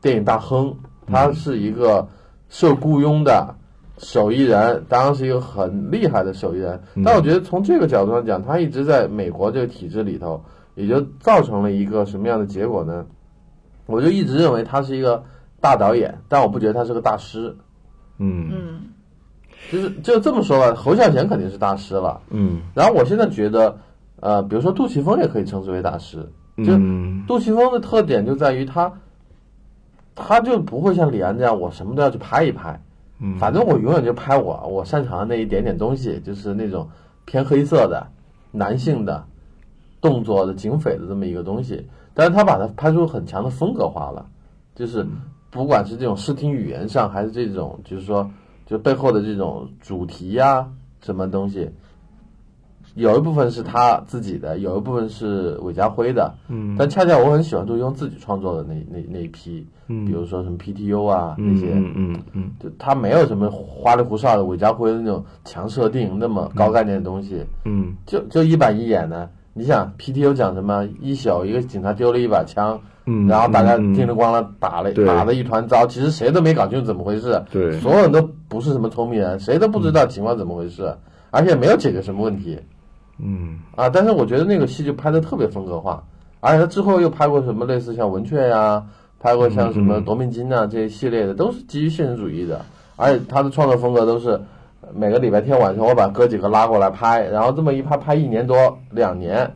[0.01, 0.73] 电影大亨，
[1.07, 2.07] 他是一个
[2.47, 3.55] 受雇佣的。
[3.99, 10.39] 手艺人当然是一个很厉害的手艺人，但我觉得从这个角度上讲，他一直在美国这个体制里头，
[10.75, 13.03] 也就造成了一个什么样的结果呢？
[13.88, 15.23] 我就一直认为他是一个
[15.60, 17.56] 大导演，但我不觉得他是个大师。
[18.19, 18.82] 嗯嗯，
[19.71, 22.21] 就是就这么说吧，侯孝贤肯定是大师了。
[22.30, 23.78] 嗯，然后我现在觉得，
[24.19, 26.28] 呃，比如说杜琪峰也可以称之为大师。
[26.65, 26.73] 就
[27.28, 28.91] 杜琪峰的特点就在于他，
[30.15, 32.82] 他就不会像李安这样，我什么都要去拍一拍。
[33.19, 36.89] 嗯反正我永远就拍我我擅长的那一点点东西，就是那种
[37.26, 38.08] 偏黑色的、
[38.52, 39.23] 男性的、
[40.02, 41.88] 动作的警匪的这么一个东西。
[42.17, 44.25] 但是他把它拍出很强的风格化了，
[44.73, 45.06] 就是
[45.51, 48.27] 不管是这种视听语言上，还是这种就是说
[48.65, 50.67] 就背后的这种主题呀
[50.99, 51.69] 什么东西。
[52.95, 69.30] 有一部分是他自己的，有一部分是韦家辉的，嗯，但恰恰我很喜欢杜琪峰自己创作的那那那一批，嗯，比如说什么 PTU 啊那些，嗯嗯嗯，就他没有什么花里胡哨的韦家辉的那种强设定那么高概念的东西，嗯，就就一板一眼的。
[69.58, 70.88] 你想 PTU 讲什么？
[71.02, 80.96] 一宿一个警察丢了一把枪，嗯，然后大家叮铃咣啷打了打的一团糟，其实谁都没搞清楚怎么回事，对，所有人都不是什么聪明人，谁都不知道情况怎么回事，
[81.32, 82.60] 而且没有解决什么问题。
[83.20, 86.04] 嗯啊，但是我觉得那个戏就拍的特别风格化，
[86.39, 88.84] 而且他之后又拍过什么类似像文雀呀，
[89.20, 92.63] 拍过像什么夺命金啊这些系列的，都是基于现实主义的，
[92.96, 94.39] 而且他的创作风格都是
[94.93, 99.56] 每个礼拜天晚上我把哥几个拉过来拍，然后这么一拍拍一年多两年，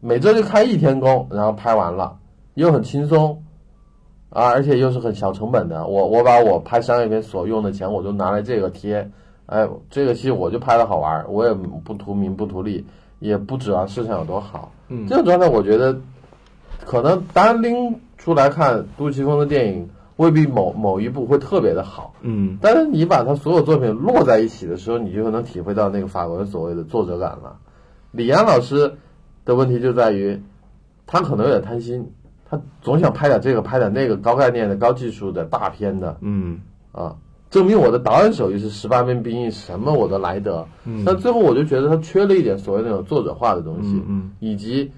[0.00, 2.16] 每周就开一天工，然后拍完了，
[2.54, 3.42] 又很轻松，
[4.30, 9.10] 啊，而且又是很小成本的，我我把我拍商业片所用的钱我都拿来这个贴。
[9.46, 12.86] 哎，这个戏我就拍的好玩，我也不图名不图利，
[13.18, 14.72] 也不指望市场有多好。
[14.88, 15.94] 嗯，这种状态我觉得，
[16.86, 19.90] 可能单拎出来看杜琪峰的电影，
[20.22, 22.14] 未必某某一部会特别的好。
[22.22, 27.58] 嗯，但是你把他所有作品摞在一起的时候，你就能体会到那个法国人所谓的作者感了。
[28.12, 28.94] 李安老师
[29.44, 30.40] 的问题就在于，
[31.06, 32.12] 他可能有点贪心，
[32.48, 36.16] 他总想拍点这个，拍点那个高概念的、高技术的大片的。
[36.20, 36.60] 嗯，
[36.92, 37.16] 啊。
[37.50, 40.66] 证明我的导演手艺是十八般兵役，什么我都来得。
[41.04, 44.90] 但最后我就觉得他缺了一点所谓那种作者化的东西，嗯以及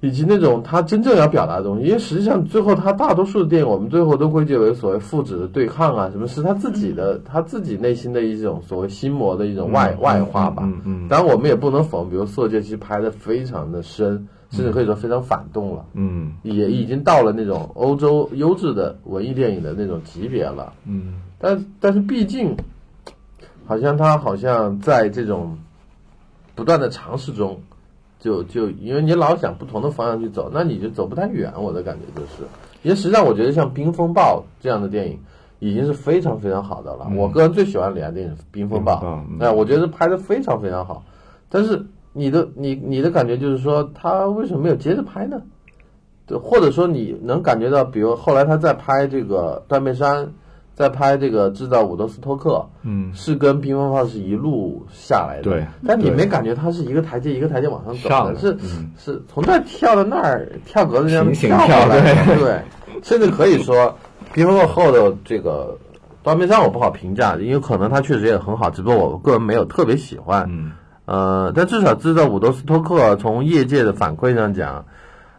[0.00, 1.86] 以及那种他真正要表达的东西。
[1.86, 10.68] 因为实际上最后他大多数的电影，我们最后都归结为所谓父子的对抗啊，什么是他自己的他自己内心的一种所谓心魔的一种外外化吧。
[11.08, 15.84] 当然我们也不能否认，比如《色戒》其实拍的非常的深，甚至可以说非常反动了。
[15.94, 20.72] 嗯，也已经到了那种欧洲优质的文艺电影的那种级别了。
[20.86, 21.14] 嗯。
[21.42, 22.54] 但但是毕竟，
[23.64, 25.56] 好像他好像在这种
[26.54, 27.58] 不断的尝试中，
[28.20, 31.52] 就就因为你老想不同的方向去走，那你就走不太远。
[31.56, 32.44] 我的感觉就是，
[32.82, 35.18] 因为实际上我觉得像《冰风暴》这样的电影
[35.58, 37.10] 已经是非常非常好的了。
[37.16, 39.02] 我个人最喜欢李安电影《冰风暴》，
[39.42, 41.02] 哎，我觉得拍的非常非常好。
[41.48, 45.42] 但是你的你你的感觉就是说，他为什么没有接着拍呢？
[46.26, 50.26] 对，或者说你能感觉到，比如后来他在拍这个《断背山》。
[50.80, 55.66] 在拍这个制造伍德斯托克，嗯，是跟冰风炮是一路下来的，对。
[55.86, 62.62] 但你没感觉它是一个台阶一个台阶往上走的，是嗯、是从这儿跳到那儿，跳格子这样跳下来，对。
[63.02, 63.94] 甚至可以说，
[64.32, 65.76] 冰风炮后的这个
[66.22, 70.46] 端面上我不好评价，因为可能它确实也很好，只不过我个人没有特别喜欢。
[70.48, 70.72] 嗯，
[71.04, 74.86] 呃，但至少制造伍德斯托克从业界的反馈上讲。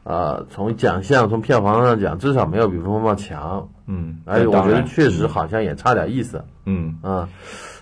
[0.04, 3.70] 呃，从奖项、从票房上讲，至少没有比《风暴》强。
[3.88, 6.44] 嗯，而且我觉得确实好像也差点意思。
[6.66, 7.30] 嗯啊，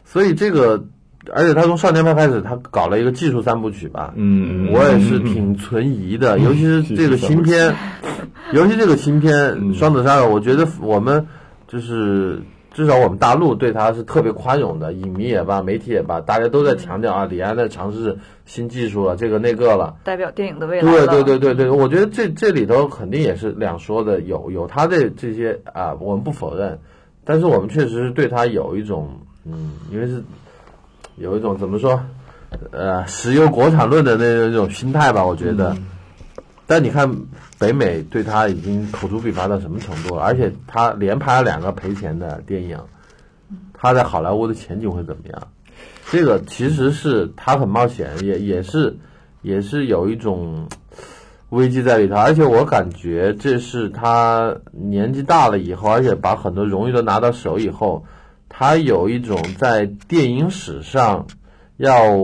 [0.03, 0.83] 所以这个，
[1.31, 4.13] 而且他从少年派开始，他搞了一个技术三部曲吧。
[4.15, 7.73] 嗯我也是挺存疑的，尤其是这个新片，
[8.53, 11.25] 尤其这个新片《双子杀手》，我觉得我们
[11.67, 12.41] 就是。
[12.71, 20.91] 至少我们大陆对他是特别宽容的，影迷也罢，媒体也罢，大家都在强调啊，李安在尝试新技术了，这个那个了，代表电影的未来。
[20.91, 26.79] 对对对对对，我觉得这这里头肯定也是两说的，有有他的这些啊，我们不否认，
[27.25, 29.09] 但是我们确实是对他有一种
[29.45, 30.23] 嗯，因为是
[31.17, 31.99] 有一种怎么说，
[32.71, 35.75] 呃，石油国产论的那那种心态吧，我觉得。
[36.69, 37.11] 但你看，
[37.57, 40.21] 北美对他已经口诛笔伐到什么程度了？
[40.21, 42.77] 而且他连拍了两个赔钱的电影，
[43.73, 45.47] 他在好莱坞的前景会怎么样？
[46.11, 48.95] 这个其实是他很冒险，也也是
[49.41, 50.67] 也是有一种
[51.49, 52.13] 危机在里头。
[52.13, 58.05] 而且我感觉这是他年纪大了以后，而且把很多荣誉都拿到手以后，
[58.47, 61.25] 他有一种在电影史上
[61.77, 62.15] 要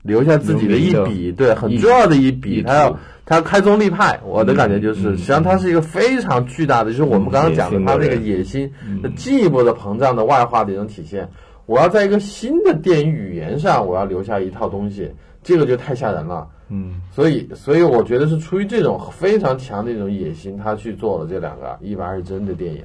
[0.00, 2.98] 留下自己的一笔，对，很重要的一笔，他要。
[3.28, 11.28] 他开宗立派，我的感觉就是，实际上他是一个非常巨大的，就是我们刚刚讲的他那个野心的进一步的膨胀的外化的一种体现。
[11.66, 15.12] 我要在一个新的电影语言上，我要留下一套东西，
[15.42, 16.48] 这个就太吓人了。
[16.70, 22.82] 嗯，所以，所以我觉得是出于这种非常强的一种野心，他去做了这两个一百二十帧的电影。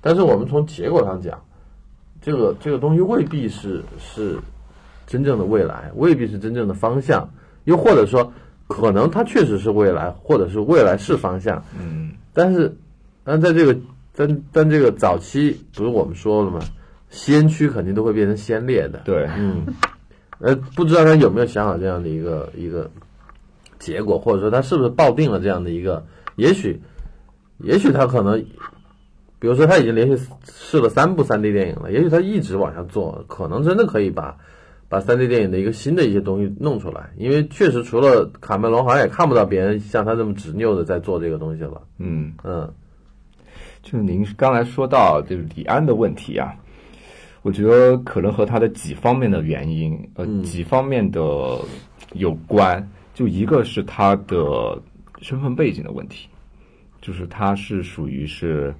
[0.00, 1.36] 但是我们从结果上讲，
[2.20, 4.38] 这个这个东西未必是是
[5.08, 7.28] 真正的未来，未必是真正的方向，
[7.64, 8.32] 又或者说。
[8.72, 12.74] 可能它确实是未来，或者是未来是方向，嗯，但是，
[13.22, 13.76] 但在这个，
[14.16, 16.58] 但但这个早期不是我们说了吗？
[17.10, 19.66] 先驱肯定都会变成先烈的，对，嗯，
[20.38, 22.90] 呃，不知道他有没有想好这样的一个一个
[23.78, 26.02] 结果，或者说他是不是抱定了这样的一个？
[26.36, 26.80] 也许，
[27.58, 28.42] 也许他可能，
[29.38, 30.16] 比如说他已经连续
[30.50, 34.36] 试了三部三 D 电影了，也许他一直往下做，可能真的可以把。
[34.92, 41.80] 把三 D 电影的一个新的一些东西弄出来，因为确实除了卡梅隆，好像也看不到别人像他这么执拗的在做这个东西了。
[41.96, 42.70] 嗯嗯，
[43.82, 46.54] 就是您刚才说到就是李安的问题啊，
[47.40, 51.58] 我觉得可能和他的几方面的原因，呃，几方面的
[52.12, 52.86] 有关。
[53.14, 54.78] 就一个是他的
[55.22, 56.28] 身份背景的问题，
[57.00, 58.74] 就是他是属于是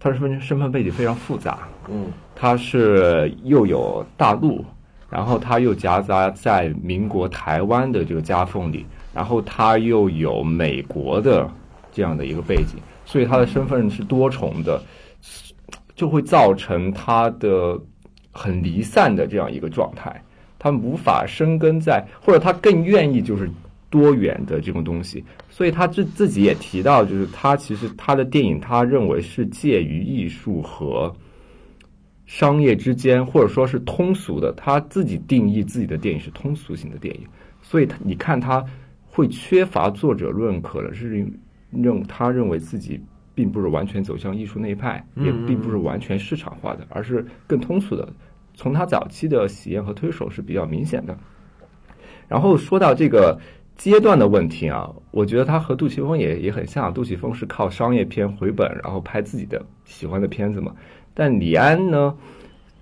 [0.00, 1.68] 他的身份身份背景非常复杂。
[1.88, 4.64] 嗯，他是又有大陆。
[5.08, 11.48] 然后他又夹杂在民国台湾的这个夹缝里，然后他又有美国的
[11.92, 14.82] 这样的一个背景，所以他的身份是多重的，
[15.94, 17.80] 就会造成他的
[18.32, 20.20] 很离散的这样一个状态。
[20.58, 23.48] 他无法生根在，或者他更愿意就是
[23.88, 25.24] 多元的这种东西。
[25.48, 31.14] 所以他自自己也提到，就是他其实他的电影，他认为是介于艺术和。
[32.26, 37.26] 商业之间，或者说是通俗的，他自己定义自己的电影是通俗型的电影，
[37.62, 38.64] 所以他你看他
[39.06, 41.26] 会缺乏作者论，可能是
[41.70, 43.00] 认他认为自己
[43.34, 48.08] 并不是完全走向艺术那一派，也并不是完全市场化的，而是更通俗的。
[48.54, 51.16] 从他早期的喜宴和推手是比较明显的。
[52.26, 53.38] 然后说到这个
[53.76, 60.74] 阶段的问题啊，我觉得他和杜琪峰也也很像，杜琪峰是靠商业片回本，然后拍自己的喜欢的片子嘛。
[61.18, 62.14] 但李安呢，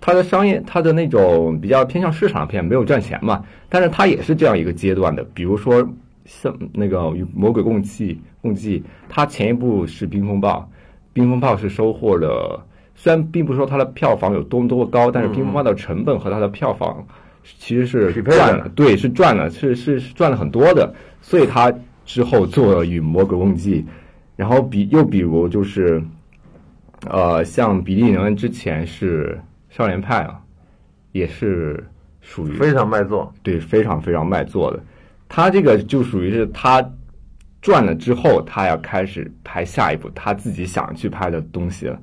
[0.01, 3.41] 他的商业，他的那种比较偏向市场片，没有赚钱嘛。
[3.69, 5.23] 但是他也是这样一个阶段的。
[5.33, 5.87] 比如说
[6.25, 10.59] 像那个《与魔鬼共济共济》，他前一部是《冰风暴》，
[11.13, 12.61] 《冰风暴》是收获了，
[12.93, 17.07] 虽然并不是说它的票房有多么多么高，但是《冰风暴》的成本和它的票房
[17.57, 20.93] 其实是赚了，对，是赚了，是是是赚了很多的。
[21.21, 21.73] 所以他
[22.05, 23.81] 之后做了《与魔鬼共济》，
[24.35, 26.03] 然后比又比如就是。
[27.07, 29.39] 呃，像比利·林恩之前是
[29.69, 30.41] 少年派啊，
[31.11, 31.87] 也是
[32.19, 34.83] 属于非常卖座，对，非常非常卖座的。
[35.29, 36.83] 他这个就属于是他
[37.61, 41.99] 赚了之后，他要开始拍下一部他自己想去拍的东西了。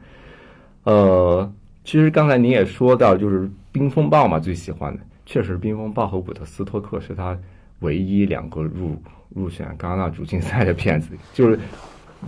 [0.85, 3.41] 呃，其实刚才您也说到，就是
[3.73, 7.37] 《冰风暴》嘛，最喜欢的确实《冰风暴》和《伍德斯托克》是他
[7.81, 8.97] 唯一两个入
[9.31, 11.11] 入选戛纳主竞赛的片子。
[11.33, 11.59] 就是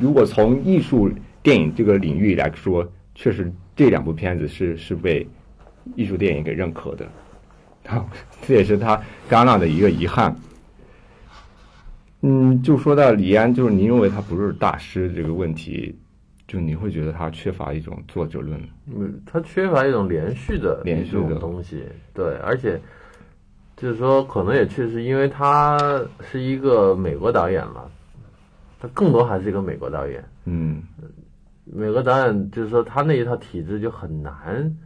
[0.01, 1.09] 如果从艺术。
[1.45, 5.25] 电影这个领域来说，确实这两部片子是是被
[5.95, 7.07] 艺术电影给认可的，
[8.43, 10.35] 这也是他戛纳的一个遗憾。
[12.23, 15.95] 嗯，就说到李安，就是您认为他不是大师这个问题，
[16.49, 18.59] 就你会觉得他缺乏一种作者论？
[18.87, 21.85] 嗯，他缺乏一种连续的连续的东西，
[22.15, 22.81] 对，而且
[23.77, 25.79] 就是说，可能也确实因为他
[26.23, 27.85] 是一个美国导演嘛，
[28.81, 30.25] 他更多还是一个美国导演。
[30.47, 30.83] 嗯，
[31.65, 34.77] 美国导演就是说他那一套体制就很难，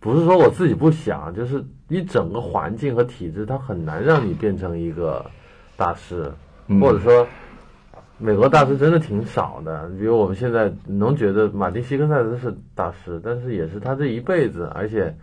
[0.00, 5.24] 不是说我自己不想，就是一整个环境和体制，它很难让你变成一个
[5.76, 6.30] 大师。
[6.80, 7.26] 或者说，
[8.16, 9.90] 美国大师真的挺少的。
[9.98, 15.14] 比如我们现在能觉得马丁·西克塞斯是大师，但是也是他这一辈子，而且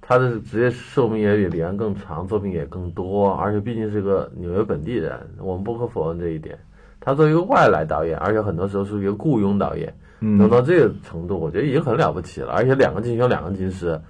[0.00, 3.32] 他的职业寿命也比李安更长，作品也更多。
[3.32, 6.56] 而且毕竟是个纽约本地人，我们不可否认这一点。
[7.00, 9.92] 他作为一个外来导演，而且很多时候是一个雇佣导演，
[10.22, 12.52] 能到这个程度，我觉得已经很了不起了。
[12.52, 14.00] 而且两个金球，两个金狮，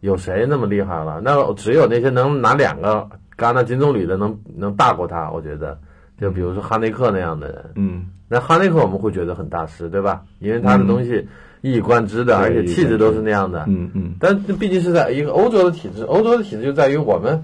[0.00, 1.20] 有谁那么厉害了？
[1.22, 3.08] 那只有那些能拿两个。
[3.38, 5.78] 戛纳金棕榈的能能大过他，我觉得，
[6.20, 10.24] 就比如说哈内克那样的人，嗯，那哈内克我们会觉得很大师，对吧？
[10.40, 11.24] 因为他的东西
[11.60, 14.14] 一以贯之的，而且气质都是那样的，嗯嗯。
[14.18, 17.40] 但毕竟是在一个欧洲的体制，欧洲的体制就在于我们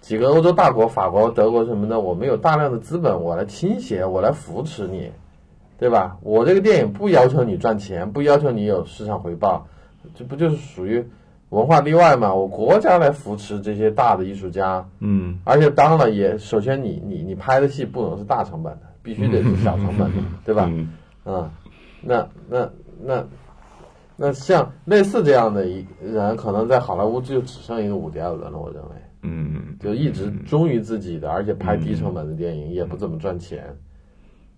[0.00, 5.10] 几个欧洲大国，法国、德国什么的，我们有大量的资本，我来倾斜，我来扶持你，
[5.82, 6.16] 对吧？
[6.22, 9.66] 我这个电影不要求你赚钱，不要求你有市场回报，
[10.14, 11.04] 这不就是属于？
[11.50, 20.70] 文化例外嘛，我国家来扶持这些大的艺术家，嗯，而且当然了，也首先你你你拍的戏不能是大成本的，必须得是小成本的，对吧？
[21.26, 21.50] 嗯，
[22.00, 22.70] 那那
[23.02, 23.26] 那
[24.16, 33.76] 那像类似这样的一人，可能在好莱坞就只剩一个伍迪·艾伦了，我认为，嗯，就一直忠于自己的，而且拍低成本的电影也不怎么赚钱。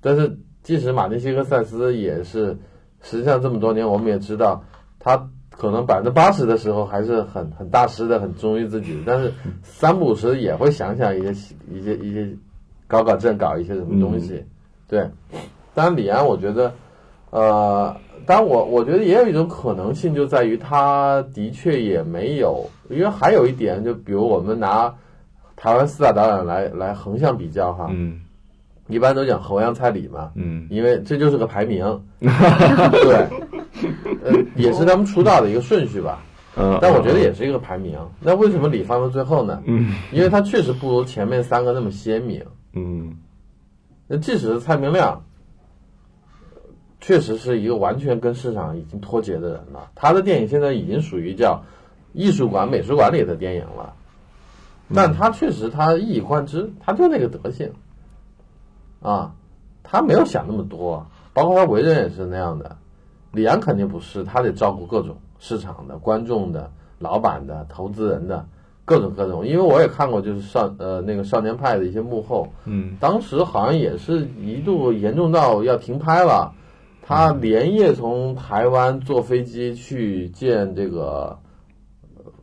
[0.00, 2.58] 但是即使马丁·西克塞斯也是，
[3.00, 4.60] 实际上这么多年我们也知道
[4.98, 5.30] 他。
[5.56, 11.30] 可能百分之八十的时候还是很很大师的，很忠于自己的，但是三五十也会想想一些
[11.70, 12.28] 一些一些
[12.88, 14.44] 搞搞震，搞一些什么东西。
[14.88, 15.08] 对，
[15.72, 16.72] 当然李安，我觉得，
[17.30, 17.96] 呃，
[18.26, 24.92] 当然我我觉得也有一种可能性，就在于他的确也没有，因为还有一点，就比如我们拿
[25.54, 28.20] 台湾四大导演来来横向比较哈，嗯，
[28.88, 31.84] 一般都讲侯阳蔡李嘛，嗯，因为这就是个排名，
[32.20, 33.28] 对。
[34.22, 36.22] 呃，也是他们出道的一个顺序吧，
[36.56, 37.98] 嗯，但我觉得也是一个排名。
[38.20, 39.62] 那为什么李放到最后呢？
[39.66, 42.42] 嗯，因为他确实不如前面三个那么鲜明。
[42.72, 43.16] 嗯，
[44.06, 45.24] 那即使是蔡明亮，
[47.00, 49.90] 确实是一个完全跟市场已经脱节的人了。
[49.94, 51.62] 他的电影现在已经属于叫
[52.12, 53.92] 艺术馆、美术馆里的电影了，
[54.94, 57.70] 但他确实他一以贯之，他就那个德行
[59.04, 59.34] 啊，
[59.82, 62.76] 他没有想那么多，包括他为人也是那样的。
[63.32, 68.46] 李安肯定不是，他得照顾各种市场的、观众的、老板的、投资人的
[68.84, 69.46] 各种各种。
[69.46, 76.52] 因为我也看过，就是少呃那个少年派的一些幕后，嗯，当时好像也是一度严重到要停拍了。
[77.06, 81.38] 他连夜从台湾坐飞机去见这个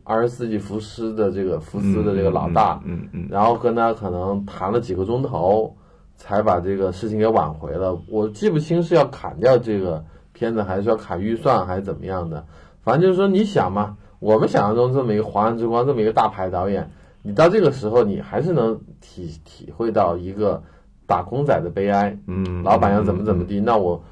[0.04, 5.74] 二十世纪福斯的这个福斯的这个老大，嗯嗯，然后跟他可能谈了几个钟头，
[6.22, 8.00] 才把这个事情给挽回了。
[8.08, 10.04] 我记不清是要砍掉这个。
[10.34, 12.44] 片子还是要砍预算还是怎么样的？
[12.82, 16.90] 反正就是说，你想嘛，我们想象中这么一个《华安之光》这么一个大牌导演，
[17.22, 20.60] 你到这个时候，你还是能体体会到一个
[21.06, 22.16] 打工仔的悲哀。
[22.26, 24.02] 嗯，老板要怎么怎么地，那我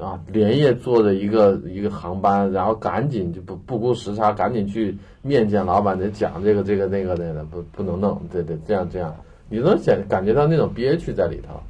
[0.00, 9.14] 啊连夜坐着一个一个航班，然后赶紧就不不顾时差，赶紧去面见老板，得讲这个这个那个那个，不不能弄，对对，这样这样，
[9.48, 11.60] 你能感感觉到那种憋屈在里头。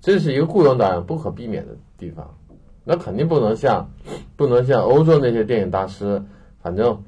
[0.00, 2.34] 这是一个雇佣导演不可避免的地方。
[2.84, 3.90] 那肯定不能像，
[4.36, 6.22] 不能像欧洲那些电影大师，
[6.62, 7.02] 反正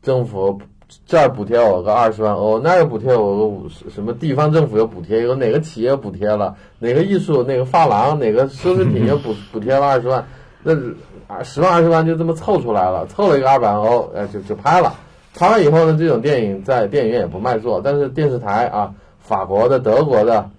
[0.00, 0.62] 政府
[1.04, 10.26] 这儿补贴我个二十万欧，那儿又补贴我个五十，什么地方政府又补贴，有哪个企业补贴了，哪个艺术哪个发廊哪个奢侈品又补 补贴了二十万，
[10.62, 10.74] 那
[11.44, 14.94] 十万二十万就这么凑出来了，凑了一个二百万欧，哎就就拍了，
[15.34, 18.94] 拍完以后呢，这种电影在电影院也不卖座，但是电视台啊，
[19.28, 20.50] 法国的、德国的。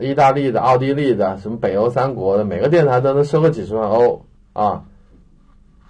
[0.00, 4.82] 意大利的、奥地利的、什么北欧三国的，每个电台都能收个几十万欧啊，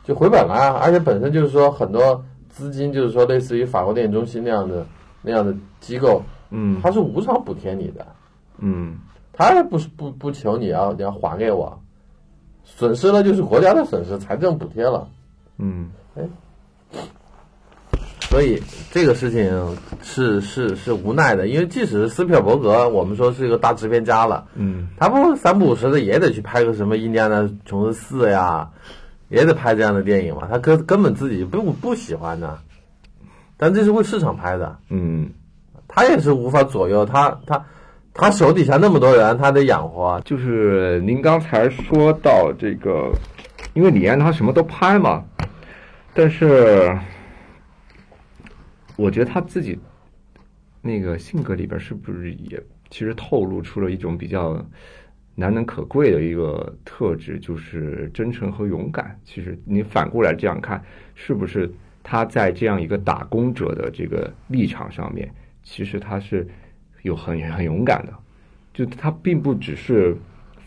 [0.04, 0.78] 就回本了啊！
[0.82, 4.86] 而且本身就是说很多资金，就是说类似于法国电影中心那样的
[5.22, 8.06] 那样的机构，嗯，它是无偿补贴你的，
[8.58, 8.98] 嗯，
[9.32, 11.80] 他也不是不不求你要你要还给我，
[12.62, 15.08] 损失了就是国家的损失，财政补贴了，
[15.56, 16.22] 嗯，哎。
[18.34, 18.60] 所以
[18.90, 28.68] 这个事情是是是无奈的，因为即使是斯皮尔伯格，我们说是一个大制片家了，嗯，他不三不五时的也得去拍个什么《印第安纳琼斯四》呀，
[29.28, 32.58] 也得拍这样的电影嘛，他根根本自己不不喜欢的，
[33.56, 35.30] 但这是为市场拍的，嗯，
[35.86, 37.64] 他也是无法左右他他
[38.12, 40.20] 他手底下那么多人，他得养活。
[40.24, 43.12] 就是您刚才说到这个，
[43.74, 45.22] 因为李安他什么都拍嘛，
[46.14, 46.98] 但是
[48.96, 49.78] 我觉得他自己
[50.80, 54.64] 那个性格里边是不是也其实透露出了一种比较。
[55.36, 59.18] 难能可贵的一个特质就是真诚和勇敢。
[59.24, 60.80] 其实你反过来这样看，
[61.16, 61.68] 是不是
[62.04, 65.28] 他在这样一个打工者的这个立场上面，
[65.64, 66.46] 其实他是
[67.02, 68.14] 有很很勇敢的。
[68.72, 70.16] 就他并不只是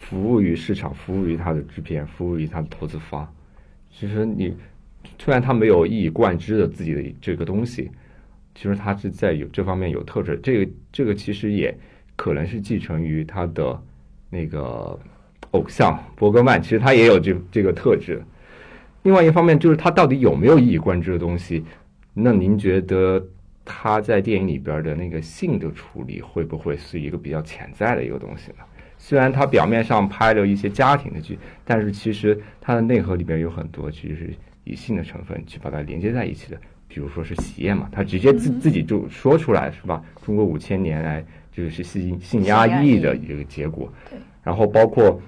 [0.01, 3.25] 服务于市场，服务于他的制片，服务于他的投资方。
[3.89, 4.53] 其实你
[5.17, 7.89] 虽然他没有一以贯之的自己的这个东西，
[8.58, 10.38] 其实他是在有这方面有特质。
[10.43, 11.74] 这个这个其实也
[12.18, 13.82] 可能是继承于他的。
[14.30, 14.99] 那个
[15.51, 18.22] 偶像伯格曼，其实他也有这这个特质。
[19.03, 21.64] 另外一方面，就是他到底有没有一以贯之的东西？
[22.14, 23.26] 那您觉得
[23.64, 28.66] 他在电影里边的那个性的处理，会不会是一个比较潜在的一个东西呢？
[28.97, 34.34] 虽然他表面上拍了一些家庭的剧，但是其实它的内核里边有很多其实是
[34.66, 36.60] 以性的成分去把它连接在一起的。
[36.88, 40.01] 比如说是喜宴嘛，他直接自自己就说出来是吧？
[40.25, 41.25] 中国五千年来。
[41.57, 44.19] 就是性性压抑的一个结果，对。
[44.43, 45.19] 然后包括，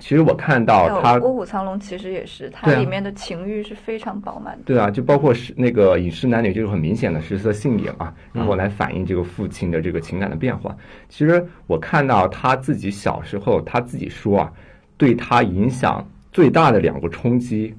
[0.00, 4.62] 其实我看到他《卧虎藏龙》其实也是，它里面的情欲是非常饱满的。
[4.64, 10.76] 对啊，就包括是那个饮食男女，就是很明显的食色性也嘛，然后来反映这个父亲的这个情感的变化。
[11.08, 14.52] 其实我看到他自己小时候，他自己说啊，
[14.96, 17.72] 对他影响最大的两个冲击，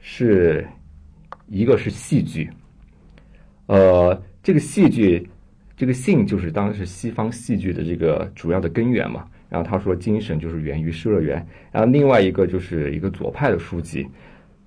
[0.00, 0.66] 是
[1.48, 2.50] 一个是戏剧，
[3.66, 5.28] 呃，这个戏剧。
[5.74, 9.26] 这个性就是当时西方戏剧的这个主要的根源嘛。
[9.48, 11.40] 然后他说，精神就是源于《失乐园》。
[11.72, 14.06] 然后另外一个就是一个左派的书籍，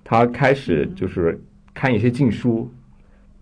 [0.04, 1.40] 他开始就是
[1.72, 2.70] 看一些禁书，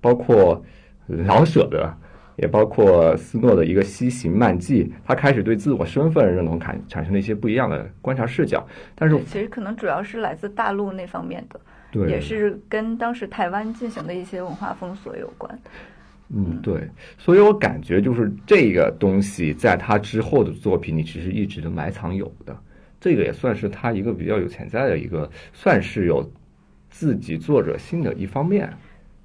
[0.00, 0.62] 包括
[1.06, 1.92] 老舍的，
[2.36, 4.84] 也包括斯诺的一个《西行漫记》。
[5.04, 8.64] 他开始对自我身份认同产产生了一些不一样的观察视角。
[8.94, 11.60] 但是其实可能主要是来自大陆那方面的，
[11.94, 15.56] 对，也是跟当时台湾进行的一些文化封锁有关。
[16.34, 22.56] 嗯，对，所以我感觉就是这个东西在他之后的作品里，其实一直都埋藏有的。
[23.00, 26.28] 这个也算是他一个比较有潜在的一个，算是有
[26.90, 28.68] 自己作者性的一方面。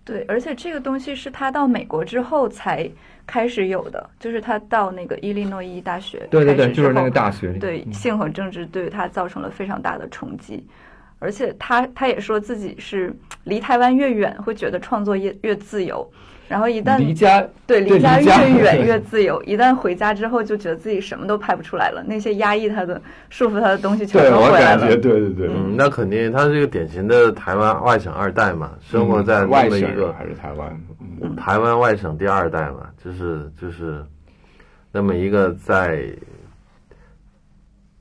[0.05, 2.87] 对，而且这个东西是他到美国之后才
[3.25, 10.63] 开始有的，就是他到那个伊利诺伊大学，对对对，就是那个大学里，对性和政治对他造成了非常大的冲击。
[11.19, 13.13] 而且他他也说自己是
[13.43, 16.09] 离台湾越远，会觉得创作越越自由。
[16.47, 19.39] 然后一旦离家，对离家越远越自由。
[19.43, 22.03] 一旦回家之后，就觉得自己什么都拍不出来了。
[22.07, 22.99] 那些压抑他的、
[23.29, 24.87] 束缚他的东西全都回来了。
[24.87, 30.81] 对对对，嗯，那肯定他是一个典型的台湾外省二代嘛，生活在那么一个还是台湾，
[31.37, 34.03] 台湾外省第二代嘛，就是就是
[34.91, 36.03] 那么一个在。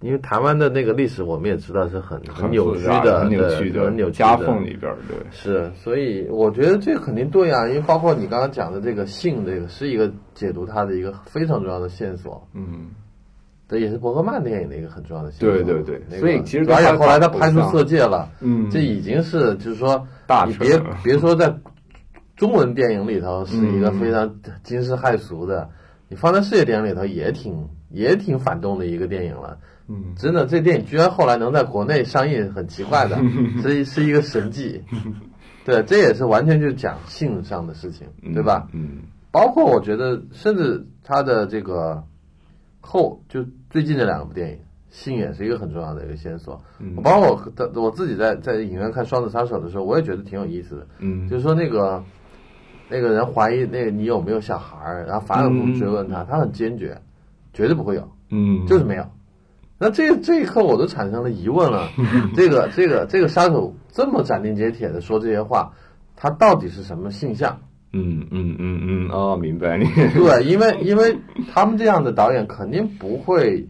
[0.00, 5.16] 因为台湾的那个历史，我们也知道是很很扭曲的，很扭曲的，很扭夹缝里边对。
[5.32, 12.46] 是，所以我觉得这肯定对啊，因为包括你刚刚讲的这个性，这个是一个解读它的一个非常重要的线索。
[12.54, 12.90] 嗯，
[13.68, 15.50] 这也是伯格曼电影的一个很重要的线索。
[15.50, 20.06] 对对对，所以其实而且后来他拍出《色戒》了，嗯，这已经是就是说，
[20.46, 21.52] 你别别说在
[22.36, 24.32] 中文电影里头是一个非常
[24.62, 25.68] 惊世骇俗的，
[26.06, 29.58] 你放在世界电影里头也挺也挺反动的一个电影了。
[29.88, 33.18] 嗯，真的，这电影居然后来能在国内上映，很奇怪的，
[33.62, 34.82] 是是一个神迹。
[35.64, 38.68] 对，这也是完全就讲性上的事情，对吧？
[38.72, 38.98] 嗯，
[39.30, 42.02] 包括我觉得，甚至他的这个
[42.80, 44.58] 后，就最近这两部电影，
[44.90, 46.62] 性也是一个很重要的一个线索。
[46.78, 50.86] 嗯，包括我我自己在在影院看《双子杀手》的时候，我也觉得挺有意思的。
[51.00, 52.02] 嗯，就是说那个
[52.88, 56.98] 那个人怀疑那个你有没有小孩儿，然后反复追问他，他很坚决，
[57.52, 59.04] 绝对不会有，嗯，就是没有。
[59.78, 61.88] 那这这一刻我都产生了疑问了，
[62.34, 65.72] 这个这个这个杀手这么斩钉截铁的说这些话，
[66.16, 67.60] 他到底是什么性向？
[67.92, 69.84] 嗯嗯嗯嗯，哦，明白你。
[70.12, 71.16] 对，因为因为
[71.52, 73.66] 他们这样的导演肯定不会，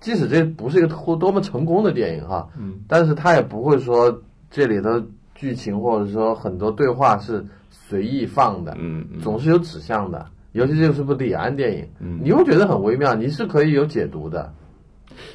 [0.00, 5.02] 即使这不是一个多多么成功的电影哈，嗯，但是他也不会说这里的
[5.34, 14.52] 剧情或者说很多对话是随意放的，嗯，总是有指向的，尤其这是部李安电影，嗯，你会觉得很微妙，你是可以有解读的。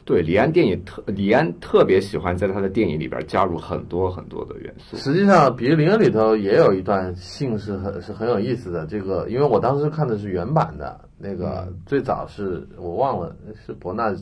[0.06, 4.98] 对李安电影特，李安特别喜欢在他的电影里边加入很多很多的元素。
[4.98, 8.86] 实际上，《比利林恩》里头也有一段性是很是很有意思的。
[8.86, 13.36] 这个，因为我当时看的是原版的，那个最早是我忘了
[13.66, 14.16] 是伯纳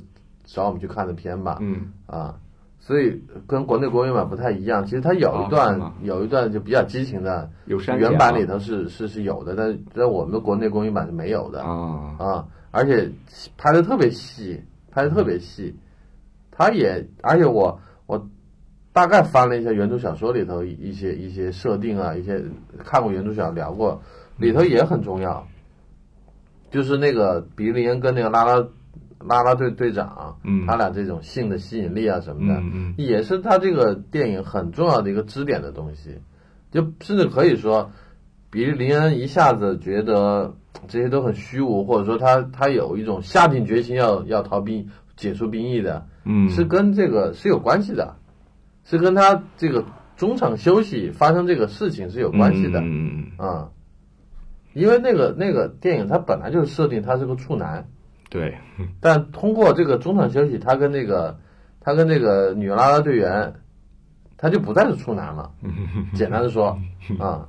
[0.43, 1.57] 找我们去看的片吧。
[1.61, 2.35] 嗯啊，
[2.79, 4.85] 所以跟国内国语版不太一样。
[4.85, 12.45] 其实它有一段有一段就比较激情的，原版里头是是是有的，但是在我们的国内国语版是没有的啊啊！
[12.71, 13.09] 而且
[13.57, 14.61] 拍的特别细，
[14.95, 15.75] 拍的特别细。
[16.49, 18.29] 他也而且我我
[18.93, 22.41] 大概翻了一下原著小说里头一些一些设定啊，一些
[22.79, 24.01] 看过原著小聊过，
[24.37, 25.45] 里头也很重要。
[26.71, 28.65] 就是那个比利林跟那个拉拉
[29.19, 36.19] 拉拉队队长，嗯，他俩这种性的吸引力啊什么的，嗯也是他这个电影很重要的一个支点的东西。
[36.71, 37.91] 就甚至可以说，
[38.55, 40.55] 比利林恩一下子觉得
[40.87, 48.15] 这些都很虚无，或者说他他有一种下定决心要要逃兵解除兵役的，嗯，是跟这个是有关系的，
[48.85, 49.83] 是跟他这个
[50.15, 53.69] 中场休息发生这个事情是有关系的，嗯啊。
[54.71, 57.85] 因为那个那个电影，它本来就是设定他是个处男，
[58.29, 58.55] 对。
[59.01, 61.37] 但通过这个中场休息，他跟那个
[61.81, 63.53] 他跟那个女拉拉队员，
[64.37, 65.51] 他就不再是处男了。
[66.15, 66.77] 简单的说
[67.19, 67.47] 啊，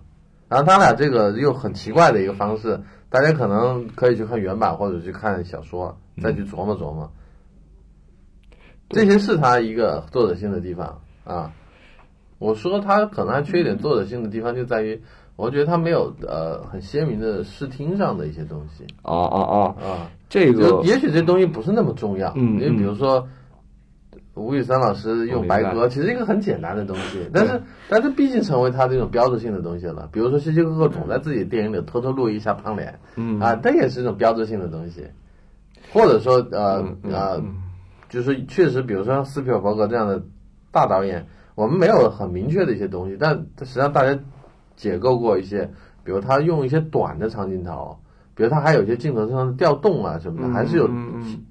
[0.48, 2.80] 然后他俩这个又很奇怪的一个方式，
[3.10, 7.10] 大家可能可以去看原版或者去看小说，再去琢磨琢磨。
[8.88, 11.52] 这些是他一个作者性的地方啊。
[12.38, 15.02] 我说他可能还缺一点作者性的地方，就在于。
[15.36, 18.86] 我觉得他没有呃很鲜明的视听上的一些东西。
[19.02, 22.32] 啊啊啊啊，这个也许这东西不是那么重要。
[22.36, 23.28] 嗯，因为比如说
[24.36, 30.08] 吴宇森老师用白鸽，其实一个很简单的东西，但是但是毕竟成为他这种标志性的东西了。
[30.12, 35.06] 比如说希区柯克总在自己电影里偷偷录一下胖脸，嗯啊，这也是一种标志性的东西。
[35.92, 37.42] 或者说呃呃，
[38.08, 40.22] 就是确实，比如说像斯皮尔伯格这样的
[40.70, 44.18] 大导演，我们没有很明确的一些东西，但实际上大家。
[44.76, 45.70] 解构过一些，
[46.04, 47.96] 比如他用一些短的长镜头，
[48.34, 50.86] 比如他还有一些镜头上的调动啊什么的，还是有，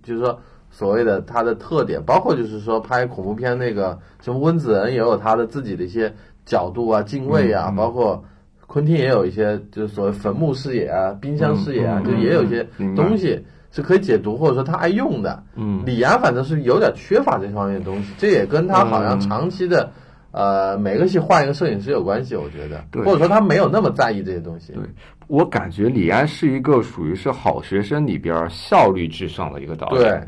[0.04, 0.40] 就是说
[0.78, 6.14] 所谓的它的特点，包括就是说拍恐怖片那个什么温子仁也有他的自己的一些
[6.46, 8.26] 角度啊、敬畏啊，包括
[8.68, 15.42] 昆汀也有一些就是所谓坟墓视野啊、冰箱视野啊，就也有一些东西是可以解读或者说他爱用的。
[15.56, 19.90] 嗯，李安反正是有点缺乏这方面的东西，这也跟他好像长期的。
[20.32, 24.74] 呃，每个戏换一个摄影师有关系，我觉得，或者说他没有那么在意这些东西。
[24.74, 24.84] 对
[25.28, 30.02] 我感觉李安是一个属于是好学生里边效率至上的一个导演。
[30.02, 30.22] 对，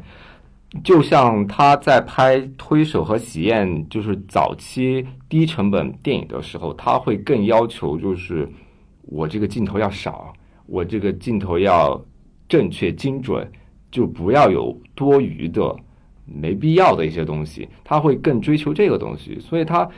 [0.83, 8.47] 就像他在拍《推手》和《喜宴》就是早期低成本电影的时候，他会更要求就是
[9.03, 10.33] 我这个镜头要少，
[10.65, 11.99] 我这个镜头要
[12.49, 13.49] 正确精准，
[13.89, 15.75] 就不要有多余的。
[16.29, 19.89] 没必要的一些东西，他会更追求这个东西，所以他，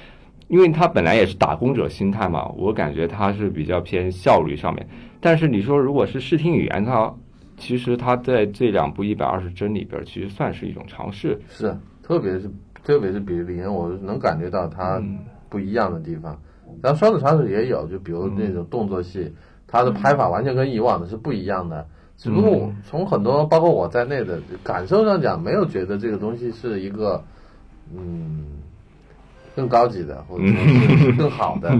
[0.48, 4.88] 因为他本来也是打工者心态嘛，我感觉他是比较偏效率上面。
[5.20, 7.12] 但是你说如果是视听语言，他
[7.60, 11.40] 其实他在这两部一百二十帧里边，其实算是一种尝试。
[11.50, 12.50] 是，特别是
[12.84, 15.00] 特别是比林，我能感觉到他
[15.50, 16.40] 不一样的地方。
[16.82, 19.34] 然后双子杀手也有，就比如那种动作戏，
[19.68, 21.86] 他的拍法完全跟以往的是不一样的。
[22.16, 27.24] 只不过从很多包括我在内的感受上讲，没有觉得这个东西是一个
[27.96, 28.46] 嗯
[29.56, 31.72] 更高级的或者说 更好的。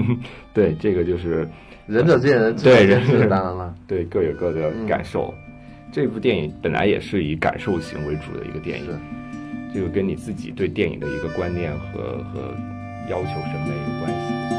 [0.54, 1.48] 对，这个就是
[1.88, 5.34] 仁者见仁，智者见智当然了，对各有各的感受。
[5.92, 9.00] 这部电影本来也是以感受型为主的一个电影，
[9.74, 12.56] 这个跟你自己对电影的一个观念和和
[13.10, 14.59] 要求审美有关系。